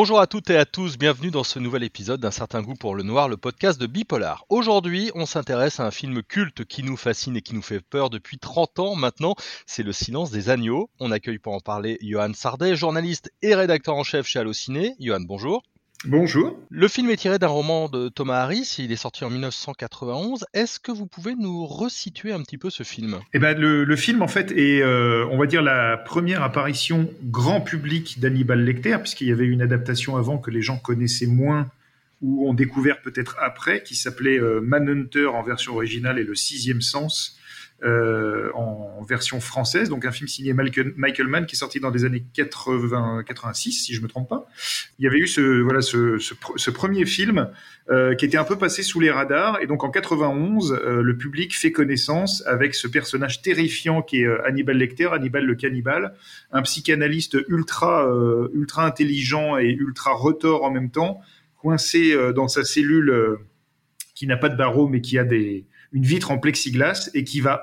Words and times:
Bonjour 0.00 0.20
à 0.20 0.28
toutes 0.28 0.48
et 0.50 0.56
à 0.56 0.64
tous, 0.64 0.96
bienvenue 0.96 1.32
dans 1.32 1.42
ce 1.42 1.58
nouvel 1.58 1.82
épisode 1.82 2.20
d'un 2.20 2.30
certain 2.30 2.62
goût 2.62 2.76
pour 2.76 2.94
le 2.94 3.02
noir, 3.02 3.28
le 3.28 3.36
podcast 3.36 3.80
de 3.80 3.88
Bipolar. 3.88 4.46
Aujourd'hui, 4.48 5.10
on 5.16 5.26
s'intéresse 5.26 5.80
à 5.80 5.86
un 5.86 5.90
film 5.90 6.22
culte 6.22 6.64
qui 6.64 6.84
nous 6.84 6.96
fascine 6.96 7.36
et 7.36 7.42
qui 7.42 7.52
nous 7.52 7.62
fait 7.62 7.80
peur 7.80 8.08
depuis 8.08 8.38
30 8.38 8.78
ans 8.78 8.94
maintenant, 8.94 9.34
c'est 9.66 9.82
Le 9.82 9.90
silence 9.90 10.30
des 10.30 10.50
agneaux. 10.50 10.88
On 11.00 11.10
accueille 11.10 11.40
pour 11.40 11.52
en 11.52 11.58
parler 11.58 11.98
Johan 12.00 12.32
Sardet, 12.32 12.76
journaliste 12.76 13.32
et 13.42 13.56
rédacteur 13.56 13.96
en 13.96 14.04
chef 14.04 14.24
chez 14.24 14.38
Allociné. 14.38 14.94
Johan, 15.00 15.22
bonjour. 15.22 15.64
Bonjour. 16.04 16.56
Le 16.70 16.86
film 16.86 17.10
est 17.10 17.16
tiré 17.16 17.40
d'un 17.40 17.48
roman 17.48 17.88
de 17.88 18.08
Thomas 18.08 18.36
Harris, 18.36 18.76
il 18.78 18.92
est 18.92 18.96
sorti 18.96 19.24
en 19.24 19.30
1991. 19.30 20.46
Est-ce 20.54 20.78
que 20.78 20.92
vous 20.92 21.06
pouvez 21.06 21.34
nous 21.34 21.66
resituer 21.66 22.32
un 22.32 22.40
petit 22.42 22.56
peu 22.56 22.70
ce 22.70 22.84
film? 22.84 23.18
Eh 23.34 23.40
ben, 23.40 23.58
le, 23.58 23.96
film, 23.96 24.22
en 24.22 24.28
fait, 24.28 24.52
est, 24.52 24.80
euh, 24.80 25.26
on 25.32 25.38
va 25.38 25.46
dire, 25.46 25.60
la 25.60 25.96
première 25.96 26.44
apparition 26.44 27.10
grand 27.24 27.60
public 27.60 28.20
d'Hannibal 28.20 28.64
Lecter, 28.64 28.96
puisqu'il 29.00 29.26
y 29.26 29.32
avait 29.32 29.46
une 29.46 29.60
adaptation 29.60 30.16
avant 30.16 30.38
que 30.38 30.52
les 30.52 30.62
gens 30.62 30.76
connaissaient 30.76 31.26
moins 31.26 31.68
ou 32.22 32.48
ont 32.48 32.54
découvert 32.54 33.00
peut-être 33.02 33.36
après, 33.40 33.82
qui 33.82 33.96
s'appelait 33.96 34.38
euh, 34.38 34.60
Manhunter 34.60 35.26
en 35.26 35.42
version 35.42 35.74
originale 35.74 36.20
et 36.20 36.24
Le 36.24 36.36
Sixième 36.36 36.80
Sens 36.80 37.37
euh, 37.84 38.50
en 38.54 39.04
version 39.08 39.38
française, 39.38 39.88
donc 39.88 40.04
un 40.04 40.10
film 40.10 40.26
signé 40.26 40.52
Michael, 40.52 41.28
Mann 41.28 41.46
qui 41.46 41.54
est 41.54 41.58
sorti 41.58 41.78
dans 41.78 41.90
les 41.90 42.04
années 42.04 42.24
80, 42.34 43.22
86, 43.24 43.70
si 43.70 43.94
je 43.94 44.02
me 44.02 44.08
trompe 44.08 44.28
pas. 44.28 44.46
Il 44.98 45.04
y 45.04 45.06
avait 45.06 45.18
eu 45.18 45.28
ce, 45.28 45.60
voilà, 45.62 45.80
ce, 45.80 46.70
premier 46.70 47.06
film 47.06 47.52
euh, 47.88 48.16
qui 48.16 48.24
était 48.24 48.36
un 48.36 48.42
peu 48.42 48.58
passé 48.58 48.82
sous 48.82 48.98
les 48.98 49.12
radars, 49.12 49.60
et 49.62 49.68
donc 49.68 49.84
en 49.84 49.90
91, 49.90 50.72
euh, 50.72 51.02
le 51.02 51.16
public 51.16 51.56
fait 51.56 51.70
connaissance 51.70 52.42
avec 52.46 52.74
ce 52.74 52.88
personnage 52.88 53.42
terrifiant 53.42 54.02
qui 54.02 54.22
est 54.22 54.40
Hannibal 54.44 54.76
Lecter, 54.76 55.10
Hannibal 55.12 55.44
le 55.44 55.54
cannibale, 55.54 56.14
un 56.50 56.62
psychanalyste 56.62 57.36
ultra, 57.46 58.10
ultra 58.52 58.86
intelligent 58.86 59.56
et 59.56 59.68
ultra 59.70 60.14
retors 60.14 60.64
en 60.64 60.72
même 60.72 60.90
temps, 60.90 61.20
coincé 61.56 62.16
dans 62.34 62.48
sa 62.48 62.64
cellule 62.64 63.38
qui 64.16 64.26
n'a 64.26 64.36
pas 64.36 64.48
de 64.48 64.56
barreau 64.56 64.88
mais 64.88 65.00
qui 65.00 65.16
a 65.16 65.22
des 65.22 65.64
une 65.92 66.04
vitre 66.04 66.30
en 66.30 66.38
plexiglas 66.38 67.10
et 67.14 67.24
qui 67.24 67.40
va 67.40 67.62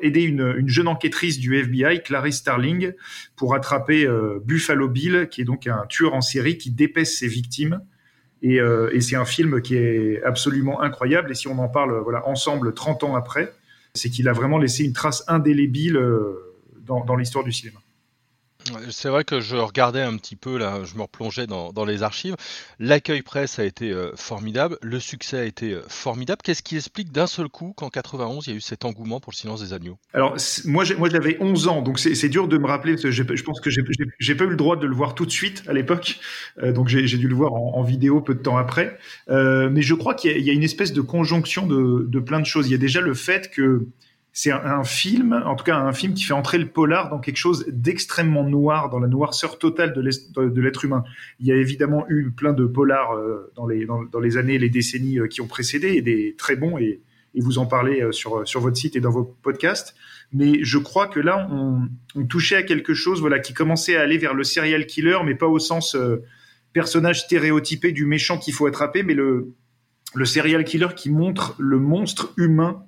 aider 0.00 0.22
une, 0.22 0.66
jeune 0.66 0.88
enquêtrice 0.88 1.38
du 1.38 1.56
FBI, 1.56 2.02
Clarice 2.02 2.36
Starling, 2.36 2.92
pour 3.36 3.54
attraper 3.54 4.06
euh, 4.06 4.38
Buffalo 4.44 4.88
Bill, 4.88 5.28
qui 5.30 5.42
est 5.42 5.44
donc 5.44 5.66
un 5.66 5.84
tueur 5.88 6.14
en 6.14 6.20
série 6.20 6.56
qui 6.56 6.70
dépaisse 6.70 7.18
ses 7.18 7.28
victimes. 7.28 7.80
Et, 8.40 8.60
euh, 8.60 8.90
et 8.92 9.00
c'est 9.00 9.16
un 9.16 9.24
film 9.24 9.60
qui 9.60 9.76
est 9.76 10.22
absolument 10.22 10.80
incroyable. 10.80 11.30
Et 11.30 11.34
si 11.34 11.48
on 11.48 11.58
en 11.58 11.68
parle 11.68 12.00
voilà, 12.02 12.26
ensemble 12.26 12.72
30 12.72 13.04
ans 13.04 13.16
après, 13.16 13.52
c'est 13.94 14.10
qu'il 14.10 14.28
a 14.28 14.32
vraiment 14.32 14.58
laissé 14.58 14.84
une 14.84 14.92
trace 14.92 15.24
indélébile 15.28 15.96
euh, 15.96 16.54
dans 16.86 17.16
l'histoire 17.16 17.44
du 17.44 17.52
cinéma. 17.52 17.80
C'est 18.90 19.08
vrai 19.08 19.24
que 19.24 19.40
je 19.40 19.56
regardais 19.56 20.02
un 20.02 20.16
petit 20.16 20.36
peu, 20.36 20.58
là, 20.58 20.80
je 20.84 20.96
me 20.96 21.02
replongeais 21.02 21.46
dans, 21.46 21.84
les 21.84 22.02
archives. 22.02 22.36
L'accueil 22.78 23.22
presse 23.22 23.58
a 23.58 23.64
été 23.64 23.90
euh, 23.90 24.12
formidable, 24.16 24.78
le 24.82 25.00
succès 25.00 25.38
a 25.38 25.44
été 25.44 25.72
euh, 25.72 25.82
formidable. 25.88 26.40
Qu'est-ce 26.42 26.62
qui 26.62 26.76
explique 26.76 27.12
d'un 27.12 27.26
seul 27.26 27.48
coup 27.48 27.72
qu'en 27.76 27.88
91, 27.88 28.46
il 28.46 28.50
y 28.50 28.52
a 28.52 28.56
eu 28.56 28.60
cet 28.60 28.84
engouement 28.84 29.20
pour 29.20 29.32
le 29.32 29.36
silence 29.36 29.60
des 29.62 29.72
agneaux? 29.72 29.98
Alors, 30.12 30.36
moi, 30.64 30.84
moi 30.98 31.08
j'avais 31.08 31.36
11 31.40 31.68
ans, 31.68 31.82
donc 31.82 31.98
c'est 31.98 32.28
dur 32.28 32.48
de 32.48 32.58
me 32.58 32.66
rappeler, 32.66 32.92
parce 32.92 33.04
que 33.04 33.10
je 33.10 33.42
pense 33.42 33.60
que 33.60 33.70
j'ai 33.70 34.34
pas 34.34 34.44
eu 34.44 34.48
le 34.48 34.56
droit 34.56 34.76
de 34.76 34.86
le 34.86 34.94
voir 34.94 35.14
tout 35.14 35.26
de 35.26 35.30
suite 35.30 35.62
à 35.68 35.72
l'époque, 35.72 36.18
euh, 36.62 36.72
donc 36.72 36.88
j'ai 36.88 37.18
dû 37.18 37.28
le 37.28 37.34
voir 37.34 37.52
en, 37.54 37.82
vidéo 37.82 38.20
peu 38.20 38.34
de 38.34 38.42
temps 38.42 38.56
après. 38.56 38.98
mais 39.28 39.82
je 39.82 39.94
crois 39.94 40.14
qu'il 40.14 40.38
y, 40.38 40.50
a 40.50 40.52
une 40.52 40.62
espèce 40.62 40.92
de 40.92 41.00
conjonction 41.00 41.66
de, 41.66 42.06
de 42.06 42.18
plein 42.18 42.40
de 42.40 42.46
choses. 42.46 42.68
Il 42.68 42.72
y 42.72 42.74
a 42.74 42.78
déjà 42.78 43.00
le 43.00 43.14
fait 43.14 43.50
que 43.50 43.86
c'est 44.40 44.52
un, 44.52 44.84
film, 44.84 45.32
en 45.32 45.56
tout 45.56 45.64
cas 45.64 45.76
un 45.76 45.92
film 45.92 46.14
qui 46.14 46.22
fait 46.22 46.32
entrer 46.32 46.58
le 46.58 46.68
polar 46.68 47.10
dans 47.10 47.18
quelque 47.18 47.38
chose 47.38 47.64
d'extrêmement 47.66 48.44
noir, 48.44 48.88
dans 48.88 49.00
la 49.00 49.08
noirceur 49.08 49.58
totale 49.58 49.92
de 49.92 50.60
l'être 50.60 50.84
humain. 50.84 51.02
Il 51.40 51.46
y 51.48 51.50
a 51.50 51.56
évidemment 51.56 52.04
eu 52.08 52.30
plein 52.30 52.52
de 52.52 52.64
polars 52.64 53.16
euh, 53.16 53.50
dans, 53.56 53.66
les, 53.66 53.84
les 54.22 54.36
années, 54.36 54.56
les 54.58 54.68
décennies 54.70 55.18
euh, 55.18 55.26
qui 55.26 55.40
ont 55.40 55.48
précédé, 55.48 55.88
et 55.94 56.02
des 56.02 56.36
très 56.38 56.54
bons, 56.54 56.78
et, 56.78 57.00
vous 57.34 57.58
en 57.58 57.66
parlez 57.66 58.00
euh, 58.00 58.12
sur, 58.12 58.44
votre 58.60 58.76
site 58.76 58.94
et 58.94 59.00
dans 59.00 59.10
vos 59.10 59.24
podcasts. 59.24 59.96
Mais 60.32 60.62
je 60.62 60.78
crois 60.78 61.08
que 61.08 61.18
là, 61.18 61.48
on, 61.50 61.88
touchait 62.26 62.56
à 62.56 62.62
quelque 62.62 62.94
chose 62.94 63.20
voilà, 63.20 63.40
qui 63.40 63.54
commençait 63.54 63.96
à 63.96 64.02
aller 64.02 64.18
vers 64.18 64.34
le 64.34 64.44
serial 64.44 64.86
killer, 64.86 65.18
mais 65.24 65.34
pas 65.34 65.48
au 65.48 65.58
sens 65.58 65.96
personnage 66.72 67.22
stéréotypé 67.22 67.90
du 67.90 68.06
méchant 68.06 68.38
qu'il 68.38 68.54
faut 68.54 68.66
attraper, 68.66 69.02
mais 69.02 69.14
le 69.14 69.52
serial 70.24 70.62
killer 70.62 70.94
qui 70.94 71.10
montre 71.10 71.56
le 71.58 71.80
monstre 71.80 72.32
humain 72.36 72.84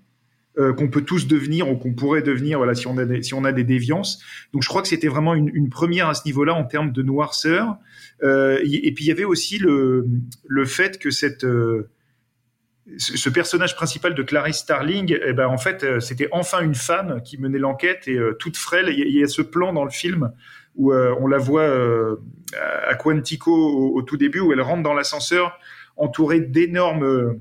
euh, 0.58 0.72
qu'on 0.72 0.88
peut 0.88 1.02
tous 1.02 1.28
devenir 1.28 1.70
ou 1.70 1.76
qu'on 1.76 1.94
pourrait 1.94 2.22
devenir 2.22 2.58
voilà 2.58 2.74
si 2.74 2.88
on 2.88 2.98
a 2.98 3.04
des, 3.04 3.22
si 3.22 3.34
on 3.34 3.44
a 3.44 3.52
des 3.52 3.62
déviances 3.62 4.20
donc 4.52 4.64
je 4.64 4.68
crois 4.68 4.82
que 4.82 4.88
c'était 4.88 5.06
vraiment 5.06 5.36
une, 5.36 5.70
première 5.70 6.08
à 6.08 6.14
ce 6.14 6.22
niveau-là 6.26 6.54
en 6.54 6.64
termes 6.64 6.90
de 6.90 7.02
noirceur 7.02 7.76
euh, 8.24 8.58
et 8.64 8.90
puis 8.92 9.04
il 9.04 9.08
y 9.08 9.12
avait 9.12 9.22
aussi 9.22 9.58
le 9.58 10.08
le 10.48 10.64
fait 10.64 10.98
que 10.98 11.10
cette 11.10 11.44
euh, 11.44 11.88
ce 12.98 13.30
personnage 13.30 13.76
principal 13.76 14.16
de 14.16 14.22
Clarice 14.24 14.56
Starling, 14.56 15.16
eh 15.24 15.32
ben 15.32 15.46
en 15.46 15.58
fait, 15.58 16.00
c'était 16.00 16.26
enfin 16.32 16.60
une 16.60 16.74
femme 16.74 17.22
qui 17.22 17.38
menait 17.38 17.60
l'enquête 17.60 18.08
et 18.08 18.18
toute 18.40 18.56
frêle. 18.56 18.88
Il 18.88 19.16
y, 19.16 19.22
a 19.22 19.28
ce 19.28 19.42
plan 19.42 19.72
dans 19.72 19.84
le 19.84 19.90
film 19.90 20.32
où 20.74 20.92
on 20.92 21.28
la 21.28 21.38
voit 21.38 21.70
à 22.88 22.94
Quantico 22.96 23.52
au, 23.94 24.02
tout 24.02 24.16
début, 24.16 24.40
où 24.40 24.52
elle 24.52 24.60
rentre 24.60 24.82
dans 24.82 24.94
l'ascenseur 24.94 25.56
entourée 25.96 26.40
d'énormes 26.40 27.38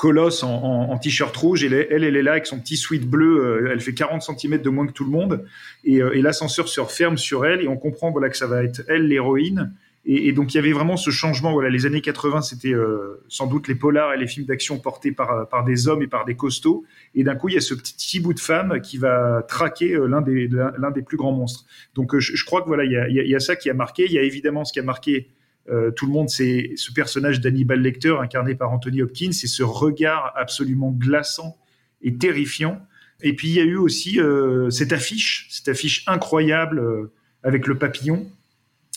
colosse 0.00 0.42
en, 0.42 0.96
t-shirt 0.96 1.36
rouge 1.36 1.62
et 1.62 1.66
elle, 1.66 2.04
elle 2.04 2.16
est 2.16 2.22
là 2.22 2.32
avec 2.32 2.46
son 2.46 2.58
petit 2.58 2.78
sweat 2.78 3.06
bleu. 3.06 3.44
Euh, 3.44 3.70
elle 3.70 3.82
fait 3.82 3.92
40 3.92 4.22
cm 4.22 4.62
de 4.62 4.70
moins 4.70 4.86
que 4.86 4.92
tout 4.92 5.04
le 5.04 5.10
monde 5.10 5.44
euh, 5.86 6.12
et, 6.12 6.22
l'ascenseur 6.22 6.68
se 6.68 6.80
referme 6.80 7.18
sur 7.18 7.44
elle 7.44 7.60
et 7.60 7.68
on 7.68 7.76
comprend 7.76 8.10
voilà 8.10 8.30
que 8.30 8.36
ça 8.38 8.46
va 8.46 8.64
être 8.64 8.80
elle 8.88 9.08
l'héroïne. 9.08 9.74
Et, 10.06 10.32
donc 10.32 10.54
il 10.54 10.56
y 10.56 10.58
avait 10.58 10.72
vraiment 10.72 10.96
ce 10.96 11.10
changement. 11.10 11.52
Voilà, 11.52 11.68
les 11.68 11.84
années 11.84 12.00
80, 12.00 12.40
c'était 12.40 12.72
euh, 12.72 13.22
sans 13.28 13.46
doute 13.46 13.68
les 13.68 13.74
polars 13.74 14.14
et 14.14 14.16
les 14.16 14.26
films 14.26 14.46
d'action 14.46 14.78
portés 14.78 15.12
par 15.12 15.46
par 15.50 15.64
des 15.64 15.86
hommes 15.86 16.00
et 16.00 16.06
par 16.06 16.24
des 16.24 16.34
costauds. 16.34 16.82
Et 17.14 17.22
d'un 17.22 17.34
coup, 17.34 17.50
il 17.50 17.56
y 17.56 17.58
a 17.58 17.60
ce 17.60 17.74
petit 17.74 18.20
bout 18.20 18.32
de 18.32 18.40
femme 18.40 18.80
qui 18.80 18.96
va 18.96 19.44
traquer 19.46 19.98
l'un 20.08 20.22
des 20.22 20.48
l'un 20.48 20.90
des 20.90 21.02
plus 21.02 21.18
grands 21.18 21.32
monstres. 21.32 21.66
Donc 21.94 22.18
je, 22.18 22.44
crois 22.46 22.62
que 22.62 22.68
voilà, 22.68 22.84
il 22.84 22.92
y 22.92 22.96
a, 22.96 23.06
il 23.06 23.28
y 23.28 23.36
a 23.36 23.40
ça 23.40 23.54
qui 23.54 23.68
a 23.68 23.74
marqué. 23.74 24.06
Il 24.06 24.12
y 24.12 24.18
a 24.18 24.22
évidemment 24.22 24.64
ce 24.64 24.72
qui 24.72 24.80
a 24.80 24.82
marqué 24.82 25.28
euh, 25.70 25.90
tout 25.92 26.06
le 26.06 26.12
monde 26.12 26.28
sait 26.28 26.72
ce 26.76 26.92
personnage 26.92 27.40
d'Hannibal 27.40 27.80
Lecter 27.80 28.16
incarné 28.20 28.54
par 28.54 28.72
Anthony 28.72 29.02
Hopkins 29.02 29.30
et 29.30 29.46
ce 29.46 29.62
regard 29.62 30.32
absolument 30.36 30.90
glaçant 30.90 31.56
et 32.02 32.16
terrifiant. 32.16 32.80
Et 33.22 33.34
puis 33.34 33.48
il 33.48 33.54
y 33.54 33.60
a 33.60 33.64
eu 33.64 33.76
aussi 33.76 34.20
euh, 34.20 34.70
cette 34.70 34.92
affiche, 34.92 35.46
cette 35.50 35.68
affiche 35.68 36.04
incroyable 36.08 36.80
euh, 36.80 37.12
avec 37.44 37.66
le 37.66 37.78
papillon 37.78 38.26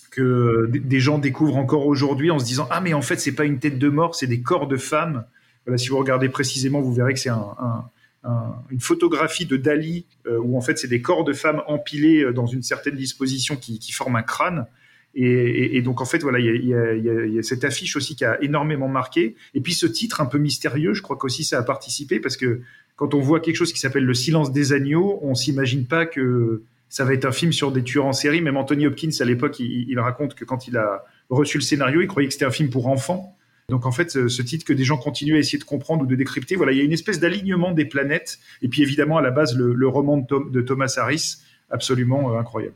que 0.09 0.69
des 0.71 0.99
gens 0.99 1.19
découvrent 1.19 1.57
encore 1.57 1.85
aujourd'hui 1.85 2.31
en 2.31 2.39
se 2.39 2.45
disant 2.45 2.67
ah 2.71 2.81
mais 2.81 2.93
en 2.93 3.01
fait 3.01 3.19
c'est 3.19 3.33
pas 3.33 3.45
une 3.45 3.59
tête 3.59 3.77
de 3.77 3.89
mort, 3.89 4.15
c'est 4.15 4.27
des 4.27 4.41
corps 4.41 4.67
de 4.67 4.77
femmes. 4.77 5.25
Voilà, 5.65 5.77
si 5.77 5.89
vous 5.89 5.97
regardez 5.97 6.29
précisément, 6.29 6.81
vous 6.81 6.93
verrez 6.93 7.13
que 7.13 7.19
c'est 7.19 7.29
une 7.29 8.79
photographie 8.79 9.45
de 9.45 9.57
Dali 9.57 10.05
où 10.27 10.57
en 10.57 10.61
fait 10.61 10.77
c'est 10.77 10.87
des 10.87 11.01
corps 11.01 11.23
de 11.23 11.33
femmes 11.33 11.63
empilés 11.67 12.31
dans 12.33 12.45
une 12.45 12.61
certaine 12.61 12.95
disposition 12.95 13.55
qui, 13.55 13.79
qui 13.79 13.91
forment 13.91 14.17
un 14.17 14.23
crâne. 14.23 14.67
Et, 15.15 15.81
donc 15.83 16.01
en 16.01 16.05
fait 16.05 16.19
voilà, 16.19 16.39
il 16.39 16.65
y 16.65 16.73
a, 16.73 17.43
cette 17.43 17.63
affiche 17.63 17.95
aussi 17.95 18.15
qui 18.15 18.25
a 18.25 18.41
énormément 18.41 18.87
marqué. 18.87 19.35
Et 19.53 19.61
puis 19.61 19.73
ce 19.73 19.85
titre 19.85 20.21
un 20.21 20.25
peu 20.25 20.39
mystérieux, 20.39 20.93
je 20.93 21.01
crois 21.01 21.17
qu'aussi 21.17 21.43
ça 21.43 21.59
a 21.59 21.63
participé 21.63 22.19
parce 22.19 22.37
que 22.37 22.61
quand 22.95 23.13
on 23.13 23.19
voit 23.19 23.39
quelque 23.39 23.55
chose 23.55 23.73
qui 23.73 23.79
s'appelle 23.79 24.05
Le 24.05 24.13
silence 24.13 24.51
des 24.51 24.73
agneaux, 24.73 25.19
on 25.21 25.35
s'imagine 25.35 25.85
pas 25.85 26.05
que 26.05 26.63
ça 26.89 27.05
va 27.05 27.13
être 27.13 27.25
un 27.25 27.31
film 27.31 27.51
sur 27.51 27.71
des 27.71 27.83
tueurs 27.83 28.05
en 28.05 28.13
série. 28.13 28.41
Même 28.41 28.57
Anthony 28.57 28.85
Hopkins 28.85 29.09
à 29.19 29.25
l'époque, 29.25 29.59
il, 29.59 29.99
raconte 29.99 30.35
que 30.35 30.45
quand 30.45 30.67
il 30.67 30.77
a 30.77 31.03
reçu 31.29 31.57
le 31.57 31.63
scénario, 31.63 32.01
il 32.01 32.07
croyait 32.07 32.27
que 32.27 32.33
c'était 32.33 32.45
un 32.45 32.51
film 32.51 32.69
pour 32.69 32.87
enfants. 32.87 33.35
Donc 33.69 33.85
en 33.85 33.91
fait, 33.91 34.11
ce, 34.11 34.41
titre 34.43 34.65
que 34.65 34.73
des 34.73 34.83
gens 34.83 34.97
continuent 34.97 35.35
à 35.35 35.39
essayer 35.39 35.57
de 35.57 35.63
comprendre 35.63 36.03
ou 36.03 36.05
de 36.05 36.15
décrypter, 36.15 36.55
voilà, 36.55 36.71
il 36.71 36.77
y 36.77 36.81
a 36.81 36.83
une 36.83 36.93
espèce 36.93 37.19
d'alignement 37.19 37.71
des 37.71 37.85
planètes. 37.85 38.37
Et 38.61 38.67
puis 38.67 38.83
évidemment, 38.83 39.17
à 39.17 39.21
la 39.21 39.31
base, 39.31 39.55
le, 39.57 39.87
roman 39.87 40.17
de, 40.17 40.61
Thomas 40.61 40.93
Harris, 40.97 41.37
absolument 41.71 42.31
euh, 42.31 42.39
incroyable. 42.39 42.75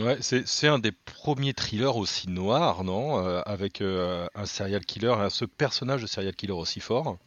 Ouais, 0.00 0.16
c'est 0.20 0.66
un 0.66 0.80
des 0.80 0.90
premiers 0.90 1.54
thrillers 1.54 1.96
aussi 1.96 2.28
noirs, 2.28 2.82
non 2.82 3.24
euh, 3.24 3.40
Avec 3.46 3.80
euh, 3.80 4.26
un 4.34 4.44
serial 4.44 4.84
killer, 4.84 5.14
ce 5.28 5.44
personnage 5.44 6.02
de 6.02 6.06
serial 6.06 6.34
killer 6.34 6.52
aussi 6.52 6.80
fort. 6.80 7.18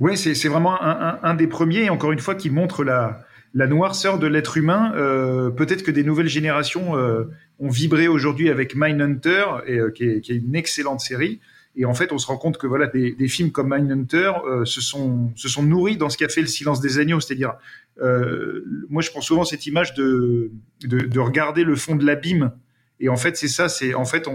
Oui, 0.00 0.16
c'est 0.16 0.48
vraiment 0.48 0.80
un, 0.80 1.34
des 1.34 1.46
premiers, 1.46 1.88
encore 1.88 2.12
une 2.12 2.18
fois, 2.18 2.34
qui 2.34 2.50
montre 2.50 2.82
la, 2.82 3.20
la 3.54 3.66
noirceur 3.66 4.18
de 4.18 4.26
l'être 4.26 4.56
humain. 4.56 4.92
Euh, 4.96 5.50
peut-être 5.50 5.82
que 5.82 5.92
des 5.92 6.02
nouvelles 6.02 6.28
générations 6.28 6.94
ont 6.94 7.68
vibré 7.68 8.08
aujourd'hui 8.08 8.50
avec 8.50 8.74
Mindhunter, 8.74 9.44
et, 9.66 9.78
qui, 9.94 10.04
est, 10.04 10.28
une 10.28 10.56
excellente 10.56 11.00
série. 11.00 11.40
Et 11.76 11.84
en 11.84 11.94
fait, 11.94 12.12
on 12.12 12.18
se 12.18 12.26
rend 12.26 12.36
compte 12.36 12.56
que 12.56 12.66
voilà, 12.66 12.86
des, 12.86 13.28
films 13.28 13.50
comme 13.50 13.74
Mindhunter 13.74 14.32
euh, 14.46 14.64
se, 14.64 14.80
sont, 14.80 15.32
nourris 15.62 15.96
dans 15.96 16.08
ce 16.08 16.16
qu'a 16.16 16.28
fait 16.28 16.40
Le 16.40 16.46
Silence 16.46 16.80
des 16.80 16.98
Agneaux. 16.98 17.20
C'est-à-dire, 17.20 17.54
euh, 18.00 18.64
moi, 18.88 19.02
je 19.02 19.10
prends 19.10 19.20
souvent 19.20 19.44
cette 19.44 19.66
image 19.66 19.94
de, 19.94 20.52
de, 20.84 21.00
de 21.00 21.20
regarder 21.20 21.64
le 21.64 21.74
fond 21.74 21.96
de 21.96 22.06
l'abîme. 22.06 22.52
Et 23.00 23.08
en 23.08 23.16
fait, 23.16 23.36
c'est 23.36 23.48
ça. 23.48 23.68
C'est 23.68 23.94
en 23.94 24.04
fait, 24.04 24.28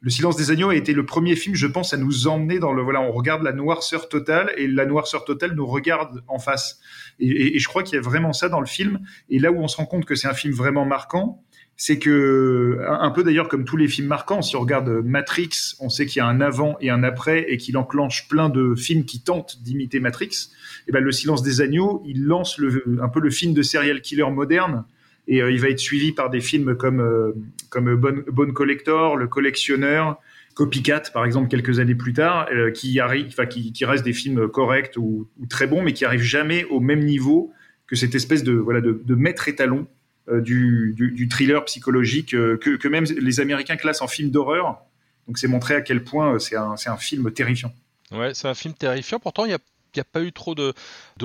Le 0.00 0.10
Silence 0.10 0.36
des 0.36 0.50
Agneaux 0.50 0.70
a 0.70 0.74
été 0.74 0.94
le 0.94 1.04
premier 1.04 1.36
film, 1.36 1.54
je 1.54 1.66
pense, 1.66 1.92
à 1.92 1.98
nous 1.98 2.28
emmener 2.28 2.58
dans 2.58 2.72
le 2.72 2.82
voilà. 2.82 3.02
On 3.02 3.12
regarde 3.12 3.42
la 3.42 3.52
noirceur 3.52 4.08
totale 4.08 4.50
et 4.56 4.66
la 4.66 4.86
noirceur 4.86 5.26
totale 5.26 5.52
nous 5.52 5.66
regarde 5.66 6.22
en 6.28 6.38
face. 6.38 6.80
Et 7.18 7.58
je 7.58 7.68
crois 7.68 7.82
qu'il 7.82 7.96
y 7.96 7.98
a 7.98 8.00
vraiment 8.00 8.32
ça 8.32 8.48
dans 8.48 8.60
le 8.60 8.66
film. 8.66 9.00
Et 9.28 9.38
là 9.38 9.52
où 9.52 9.58
on 9.58 9.68
se 9.68 9.76
rend 9.76 9.84
compte 9.84 10.06
que 10.06 10.14
c'est 10.14 10.28
un 10.28 10.34
film 10.34 10.54
vraiment 10.54 10.86
marquant, 10.86 11.44
c'est 11.82 11.98
que, 11.98 12.78
un 12.86 13.10
peu 13.10 13.24
d'ailleurs 13.24 13.48
comme 13.48 13.64
tous 13.64 13.78
les 13.78 13.88
films 13.88 14.06
marquants, 14.06 14.42
si 14.42 14.54
on 14.54 14.60
regarde 14.60 14.90
Matrix, 15.02 15.76
on 15.80 15.88
sait 15.88 16.04
qu'il 16.04 16.18
y 16.18 16.20
a 16.20 16.26
un 16.26 16.42
avant 16.42 16.76
et 16.82 16.90
un 16.90 17.02
après 17.02 17.46
et 17.48 17.56
qu'il 17.56 17.78
enclenche 17.78 18.28
plein 18.28 18.50
de 18.50 18.74
films 18.74 19.06
qui 19.06 19.22
tentent 19.22 19.62
d'imiter 19.62 19.98
Matrix. 19.98 20.50
Et 20.88 20.92
ben, 20.92 21.02
Le 21.02 21.10
Silence 21.10 21.42
des 21.42 21.62
Agneaux, 21.62 22.02
il 22.04 22.26
lance 22.26 22.60
un 23.00 23.08
peu 23.08 23.20
le 23.20 23.30
film 23.30 23.54
de 23.54 23.62
serial 23.62 24.02
killer 24.02 24.30
moderne 24.30 24.84
et 25.26 25.40
euh, 25.40 25.50
il 25.50 25.58
va 25.58 25.70
être 25.70 25.78
suivi 25.78 26.12
par 26.12 26.28
des 26.28 26.42
films 26.42 26.76
comme, 26.76 27.00
euh, 27.00 27.32
comme 27.70 28.52
Collector, 28.52 29.16
Le 29.16 29.26
Collectionneur, 29.26 30.20
Copycat, 30.52 31.04
par 31.14 31.24
exemple, 31.24 31.48
quelques 31.48 31.78
années 31.78 31.94
plus 31.94 32.12
tard, 32.12 32.46
euh, 32.52 32.70
qui, 32.70 33.00
enfin, 33.00 33.46
qui, 33.46 33.84
restent 33.86 34.04
des 34.04 34.12
films 34.12 34.48
corrects 34.48 34.98
ou, 34.98 35.30
très 35.48 35.66
bons, 35.66 35.80
mais 35.80 35.94
qui 35.94 36.04
arrivent 36.04 36.20
jamais 36.20 36.64
au 36.64 36.80
même 36.80 37.06
niveau 37.06 37.54
que 37.86 37.96
cette 37.96 38.14
espèce 38.14 38.44
de, 38.44 38.52
voilà, 38.52 38.82
de 38.82 39.14
maître 39.14 39.48
étalon 39.48 39.88
du, 40.30 40.94
du, 40.96 41.28
thriller 41.28 41.64
psychologique 41.64 42.30
que, 42.30 42.56
que, 42.56 42.88
même 42.88 43.04
les 43.04 43.40
Américains 43.40 43.76
classent 43.76 44.02
en 44.02 44.08
film 44.08 44.30
d'horreur. 44.30 44.78
Donc 45.26 45.38
c'est 45.38 45.48
montrer 45.48 45.74
à 45.74 45.80
quel 45.80 46.04
point 46.04 46.38
c'est 46.38 46.56
un, 46.56 46.74
un, 46.84 46.96
film 46.96 47.32
terrifiant. 47.32 47.72
Ouais, 48.10 48.34
c'est 48.34 48.48
un 48.48 48.54
film 48.54 48.74
terrifiant. 48.74 49.18
Pourtant, 49.18 49.44
il 49.44 49.50
y 49.50 49.54
a 49.54 49.58
il 49.96 49.98
n'y 49.98 50.02
a 50.02 50.04
pas 50.04 50.22
eu 50.22 50.32
trop 50.32 50.54
de, 50.54 50.72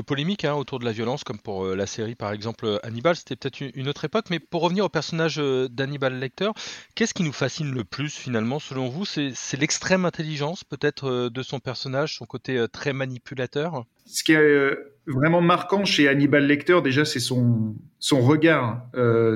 polémiques 0.06 0.46
hein, 0.46 0.54
autour 0.54 0.80
de 0.80 0.86
la 0.86 0.92
violence, 0.92 1.24
comme 1.24 1.40
pour 1.40 1.66
euh, 1.66 1.76
la 1.76 1.88
série 1.88 2.16
par 2.16 2.32
exemple 2.32 2.66
euh, 2.66 2.78
Hannibal, 2.84 3.16
c'était 3.16 3.36
peut-être 3.36 3.62
une, 3.62 3.88
autre 3.88 4.06
époque, 4.06 4.26
mais 4.30 4.40
pour 4.40 4.62
revenir 4.62 4.86
au 4.86 4.90
personnage 4.90 5.40
euh, 5.40 5.68
d'Hannibal 5.68 6.20
Lecter, 6.20 6.50
qu'est-ce 6.96 7.14
qui 7.14 7.24
nous 7.24 7.34
fascine 7.34 7.74
le 7.74 7.84
plus 7.84 8.16
finalement 8.16 8.60
selon 8.60 8.90
vous? 8.90 9.06
C'est 9.06 9.58
l'extrême 9.60 10.06
intelligence 10.06 10.64
peut-être 10.64 11.30
de 11.30 11.44
son 11.44 11.60
personnage, 11.60 12.18
son 12.18 12.26
côté 12.26 12.66
très 12.72 12.94
manipulateur? 12.94 13.86
Ce 14.06 14.24
qui 14.24 14.34
est 14.34 14.78
vraiment 15.08 15.42
marquant 15.42 15.86
chez 15.86 16.08
Hannibal 16.08 16.46
Lecter, 16.46 16.82
déjà, 16.84 17.06
c'est 17.06 17.20
son, 17.20 17.76
regard. 18.12 18.86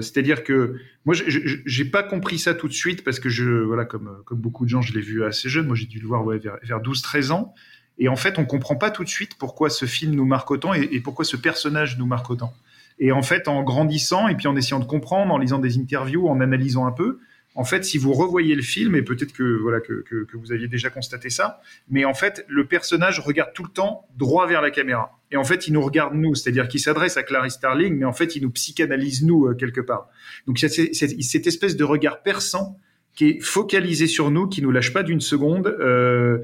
C'est-à-dire 0.02 0.44
que 0.44 0.76
moi, 1.06 1.16
j'ai 1.16 1.86
pas 1.86 2.04
compris 2.04 2.38
ça 2.38 2.54
tout 2.54 2.68
de 2.68 2.74
suite 2.74 3.04
parce 3.04 3.20
que 3.20 3.30
je, 3.30 3.46
voilà, 3.46 3.86
comme, 3.86 4.22
comme 4.26 4.40
beaucoup 4.40 4.66
de 4.66 4.70
gens, 4.70 4.82
je 4.82 4.94
l'ai 4.94 5.02
vu 5.02 5.24
assez 5.24 5.50
jeune. 5.50 5.68
Moi, 5.68 5.76
j'ai 5.76 5.88
dû 5.88 6.00
le 6.00 6.08
voir 6.08 6.24
vers, 6.26 6.58
vers 6.62 6.80
12-13 6.80 7.32
ans. 7.32 7.54
Et 8.00 8.08
en 8.08 8.16
fait, 8.16 8.40
on 8.40 8.46
comprend 8.46 8.76
pas 8.76 8.92
tout 8.92 9.04
de 9.04 9.10
suite 9.10 9.36
pourquoi 9.38 9.70
ce 9.70 9.86
film 9.86 10.16
nous 10.16 10.26
marque 10.26 10.50
autant 10.52 10.74
et, 10.74 11.00
pourquoi 11.02 11.26
ce 11.26 11.36
personnage 11.36 11.98
nous 11.98 12.06
marque 12.06 12.30
autant. 12.30 12.54
Et 12.98 13.12
en 13.12 13.22
fait, 13.22 13.48
en 13.48 13.62
grandissant 13.64 14.28
et 14.28 14.36
puis 14.36 14.48
en 14.48 14.56
essayant 14.56 14.80
de 14.80 14.86
comprendre, 14.86 15.34
en 15.34 15.38
lisant 15.38 15.60
des 15.60 15.78
interviews, 15.78 16.28
en 16.28 16.40
analysant 16.42 16.86
un 16.86 16.92
peu, 16.92 17.20
en 17.56 17.66
fait, 17.66 17.84
si 17.84 17.98
vous 17.98 18.14
revoyez 18.14 18.56
le 18.56 18.62
film, 18.62 18.96
et 18.96 19.02
peut-être 19.02 19.34
que 19.34 19.44
voilà 19.62 19.82
que, 19.82 20.04
que, 20.04 20.38
vous 20.38 20.52
aviez 20.52 20.68
déjà 20.68 20.90
constaté 20.90 21.30
ça, 21.30 21.62
mais 21.90 22.06
en 22.06 22.14
fait, 22.14 22.46
le 22.48 22.66
personnage 22.66 23.20
regarde 23.20 23.52
tout 23.54 23.64
le 23.64 23.70
temps 23.70 24.08
droit 24.18 24.48
vers 24.48 24.62
la 24.62 24.72
caméra. 24.72 25.20
Et 25.32 25.38
en 25.38 25.44
fait, 25.44 25.68
il 25.68 25.74
nous 25.74 25.82
regarde 25.82 26.14
nous, 26.14 26.36
c'est-à-dire 26.36 26.68
qu'il 26.68 26.80
s'adresse 26.80 27.18
à 27.18 27.24
Clarice 27.24 27.54
Starling, 27.54 27.98
mais 27.98 28.06
en 28.06 28.14
fait, 28.14 28.36
il 28.36 28.44
nous 28.44 28.52
psychanalyse 28.52 29.24
nous 29.24 29.48
euh, 29.48 29.56
quelque 29.56 29.82
part. 29.82 30.08
Donc, 30.48 30.64
a 30.64 30.70
cette, 30.70 31.48
espèce 31.48 31.76
de 31.76 31.84
regard 31.84 32.22
perçant 32.22 32.78
qui 33.16 33.26
est 33.26 33.40
focalisé 33.42 34.08
sur 34.08 34.32
nous, 34.32 34.48
qui 34.48 34.62
nous 34.62 34.72
lâche 34.72 34.94
pas 34.94 35.04
d'une 35.04 35.20
seconde. 35.20 35.68
Euh, 35.68 36.40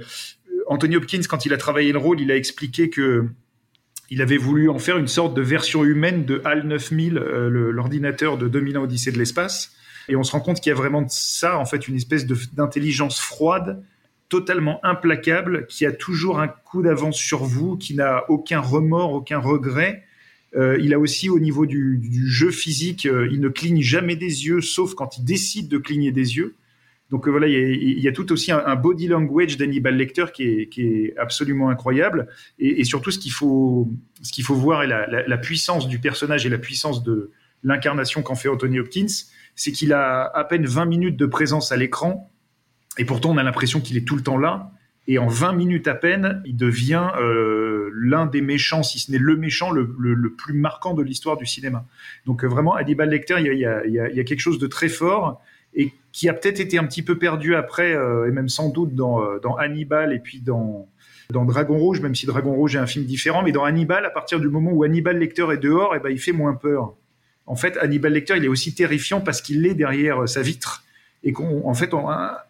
Anthony 0.68 0.96
Hopkins, 0.96 1.22
quand 1.30 1.46
il 1.46 1.54
a 1.54 1.58
travaillé 1.58 1.92
le 1.92 2.00
rôle, 2.00 2.20
il 2.22 2.32
a 2.32 2.36
expliqué 2.36 2.90
que 2.90 3.28
il 4.10 4.22
avait 4.22 4.38
voulu 4.38 4.70
en 4.70 4.78
faire 4.78 4.98
une 4.98 5.08
sorte 5.08 5.34
de 5.34 5.42
version 5.42 5.84
humaine 5.84 6.26
de 6.26 6.42
HAL 6.46 6.68
9000, 6.68 7.18
euh, 7.18 7.72
l'ordinateur 7.72 8.38
de 8.38 8.48
2001 8.48 8.82
Odyssée 8.82 9.12
de 9.12 9.18
l'espace. 9.18 9.76
Et 10.08 10.16
on 10.16 10.24
se 10.24 10.32
rend 10.32 10.40
compte 10.40 10.62
qu'il 10.62 10.70
y 10.70 10.74
a 10.74 10.76
vraiment 10.76 11.02
de 11.02 11.10
ça, 11.10 11.58
en 11.58 11.66
fait, 11.66 11.88
une 11.88 11.96
espèce 11.96 12.28
d'intelligence 12.28 13.20
froide, 13.20 13.84
totalement 14.30 14.80
implacable, 14.84 15.66
qui 15.68 15.86
a 15.86 15.92
toujours 15.92 16.40
un 16.40 16.48
coup 16.48 16.84
d'avance 16.84 17.18
sur 17.18 17.44
vous, 17.44 17.78
qui 17.78 17.96
n'a 17.96 18.30
aucun 18.30 18.60
remords, 18.60 19.14
aucun 19.14 19.40
regret. 19.40 20.04
Euh, 20.56 20.78
il 20.80 20.94
a 20.94 21.00
aussi, 21.00 21.30
au 21.30 21.40
niveau 21.40 21.66
du, 21.66 22.00
jeu 22.28 22.52
physique, 22.52 23.08
euh, 23.08 23.28
il 23.32 23.42
ne 23.42 23.50
cligne 23.50 23.82
jamais 23.82 24.16
des 24.16 24.46
yeux, 24.46 24.62
sauf 24.62 24.94
quand 24.94 25.18
il 25.18 25.26
décide 25.26 25.68
de 25.68 25.78
cligner 25.80 26.12
des 26.12 26.38
yeux. 26.38 26.54
Donc 27.12 27.28
euh, 27.28 27.32
voilà, 27.32 27.48
il 27.48 28.00
y, 28.00 28.08
a, 28.08 28.12
tout 28.12 28.32
aussi 28.32 28.52
un, 28.52 28.76
body 28.76 29.08
language 29.08 29.58
d'Hannibal 29.58 29.96
Lecter 29.96 30.26
qui 30.34 30.70
est, 30.78 31.14
absolument 31.18 31.70
incroyable. 31.70 32.28
Et, 32.58 32.84
surtout, 32.84 33.12
ce 33.12 33.20
qu'il 33.20 33.32
faut, 33.32 33.88
voir 34.50 34.84
et 34.84 34.88
la, 34.88 35.38
puissance 35.38 35.88
du 35.88 36.00
personnage 36.00 36.46
et 36.46 36.50
la 36.50 36.58
puissance 36.58 37.04
de 37.04 37.32
l'incarnation 37.64 38.22
qu'en 38.24 38.36
fait 38.36 38.50
Anthony 38.50 38.80
Hopkins, 38.80 39.06
c'est 39.56 39.72
qu'il 39.72 39.94
a 39.94 40.24
à 40.24 40.44
peine 40.44 40.66
20 40.66 40.86
minutes 40.86 41.18
de 41.18 41.26
présence 41.26 41.72
à 41.72 41.78
l'écran. 41.78 42.32
Et 42.98 43.06
pourtant, 43.06 43.32
on 43.32 43.38
a 43.38 43.44
l'impression 43.44 43.82
qu'il 43.82 43.98
est 43.98 44.08
tout 44.08 44.16
le 44.16 44.24
temps 44.24 44.38
là. 44.38 44.72
Et 45.08 45.20
en 45.20 45.28
20 45.28 45.54
minutes 45.54 45.88
à 45.88 45.94
peine, 45.94 46.42
il 46.46 46.58
devient 46.58 47.10
euh, 47.20 47.92
l'un 47.94 48.26
des 48.26 48.42
méchants, 48.42 48.82
si 48.82 48.98
ce 48.98 49.12
n'est 49.12 49.20
le 49.20 49.38
méchant 49.38 49.70
le, 49.70 49.86
plus 50.36 50.56
marquant 50.56 50.96
de 50.96 51.04
l'histoire 51.04 51.38
du 51.38 51.46
cinéma. 51.46 51.86
Donc 52.26 52.44
euh, 52.44 52.48
vraiment, 52.48 52.74
Hannibal 52.74 53.10
Lecter, 53.10 53.36
il 53.40 53.60
y, 53.60 53.66
a, 53.66 53.86
il 53.86 53.94
y 53.94 54.20
a 54.20 54.24
quelque 54.24 54.40
chose 54.40 54.58
de 54.58 54.66
très 54.66 54.90
fort 54.90 55.44
et 55.76 55.94
qui 56.12 56.30
a 56.30 56.34
peut-être 56.34 56.60
été 56.60 56.78
un 56.78 56.86
petit 56.86 57.02
peu 57.02 57.18
perdu 57.18 57.56
après, 57.56 57.94
euh, 57.94 58.28
et 58.28 58.32
même 58.32 58.50
sans 58.50 58.70
doute 58.70 58.96
dans, 58.96 59.22
euh, 59.22 59.40
Hannibal 59.58 60.14
et 60.14 60.20
puis 60.20 60.40
dans, 60.40 60.88
Dragon 61.30 61.78
Rouge, 61.78 62.02
même 62.02 62.16
si 62.16 62.26
Dragon 62.26 62.54
Rouge 62.54 62.76
est 62.76 62.80
un 62.80 62.88
film 62.88 63.06
différent, 63.06 63.44
mais 63.44 63.52
dans 63.52 63.64
Hannibal, 63.64 64.06
à 64.06 64.10
partir 64.10 64.40
du 64.40 64.48
moment 64.48 64.72
où 64.72 64.84
Hannibal 64.84 65.18
Lecter 65.18 65.48
est 65.52 65.58
dehors, 65.58 65.94
et 65.94 65.98
eh 65.98 66.04
ben, 66.04 66.10
il 66.10 66.20
fait 66.20 66.32
moins 66.32 66.54
peur. 66.54 66.94
En 67.48 67.56
fait, 67.56 67.78
Hannibal 67.78 68.14
Lecter, 68.14 68.38
il 68.38 68.46
est 68.46 68.50
aussi 68.50 68.74
terrifiant 68.74 69.22
parce 69.22 69.42
qu'il 69.42 69.66
est 69.66 69.74
derrière 69.76 70.24
euh, 70.24 70.28
sa 70.28 70.42
vitre. 70.42 70.84
Et 71.24 71.34
qu'en 71.34 71.74
fait, 71.74 71.90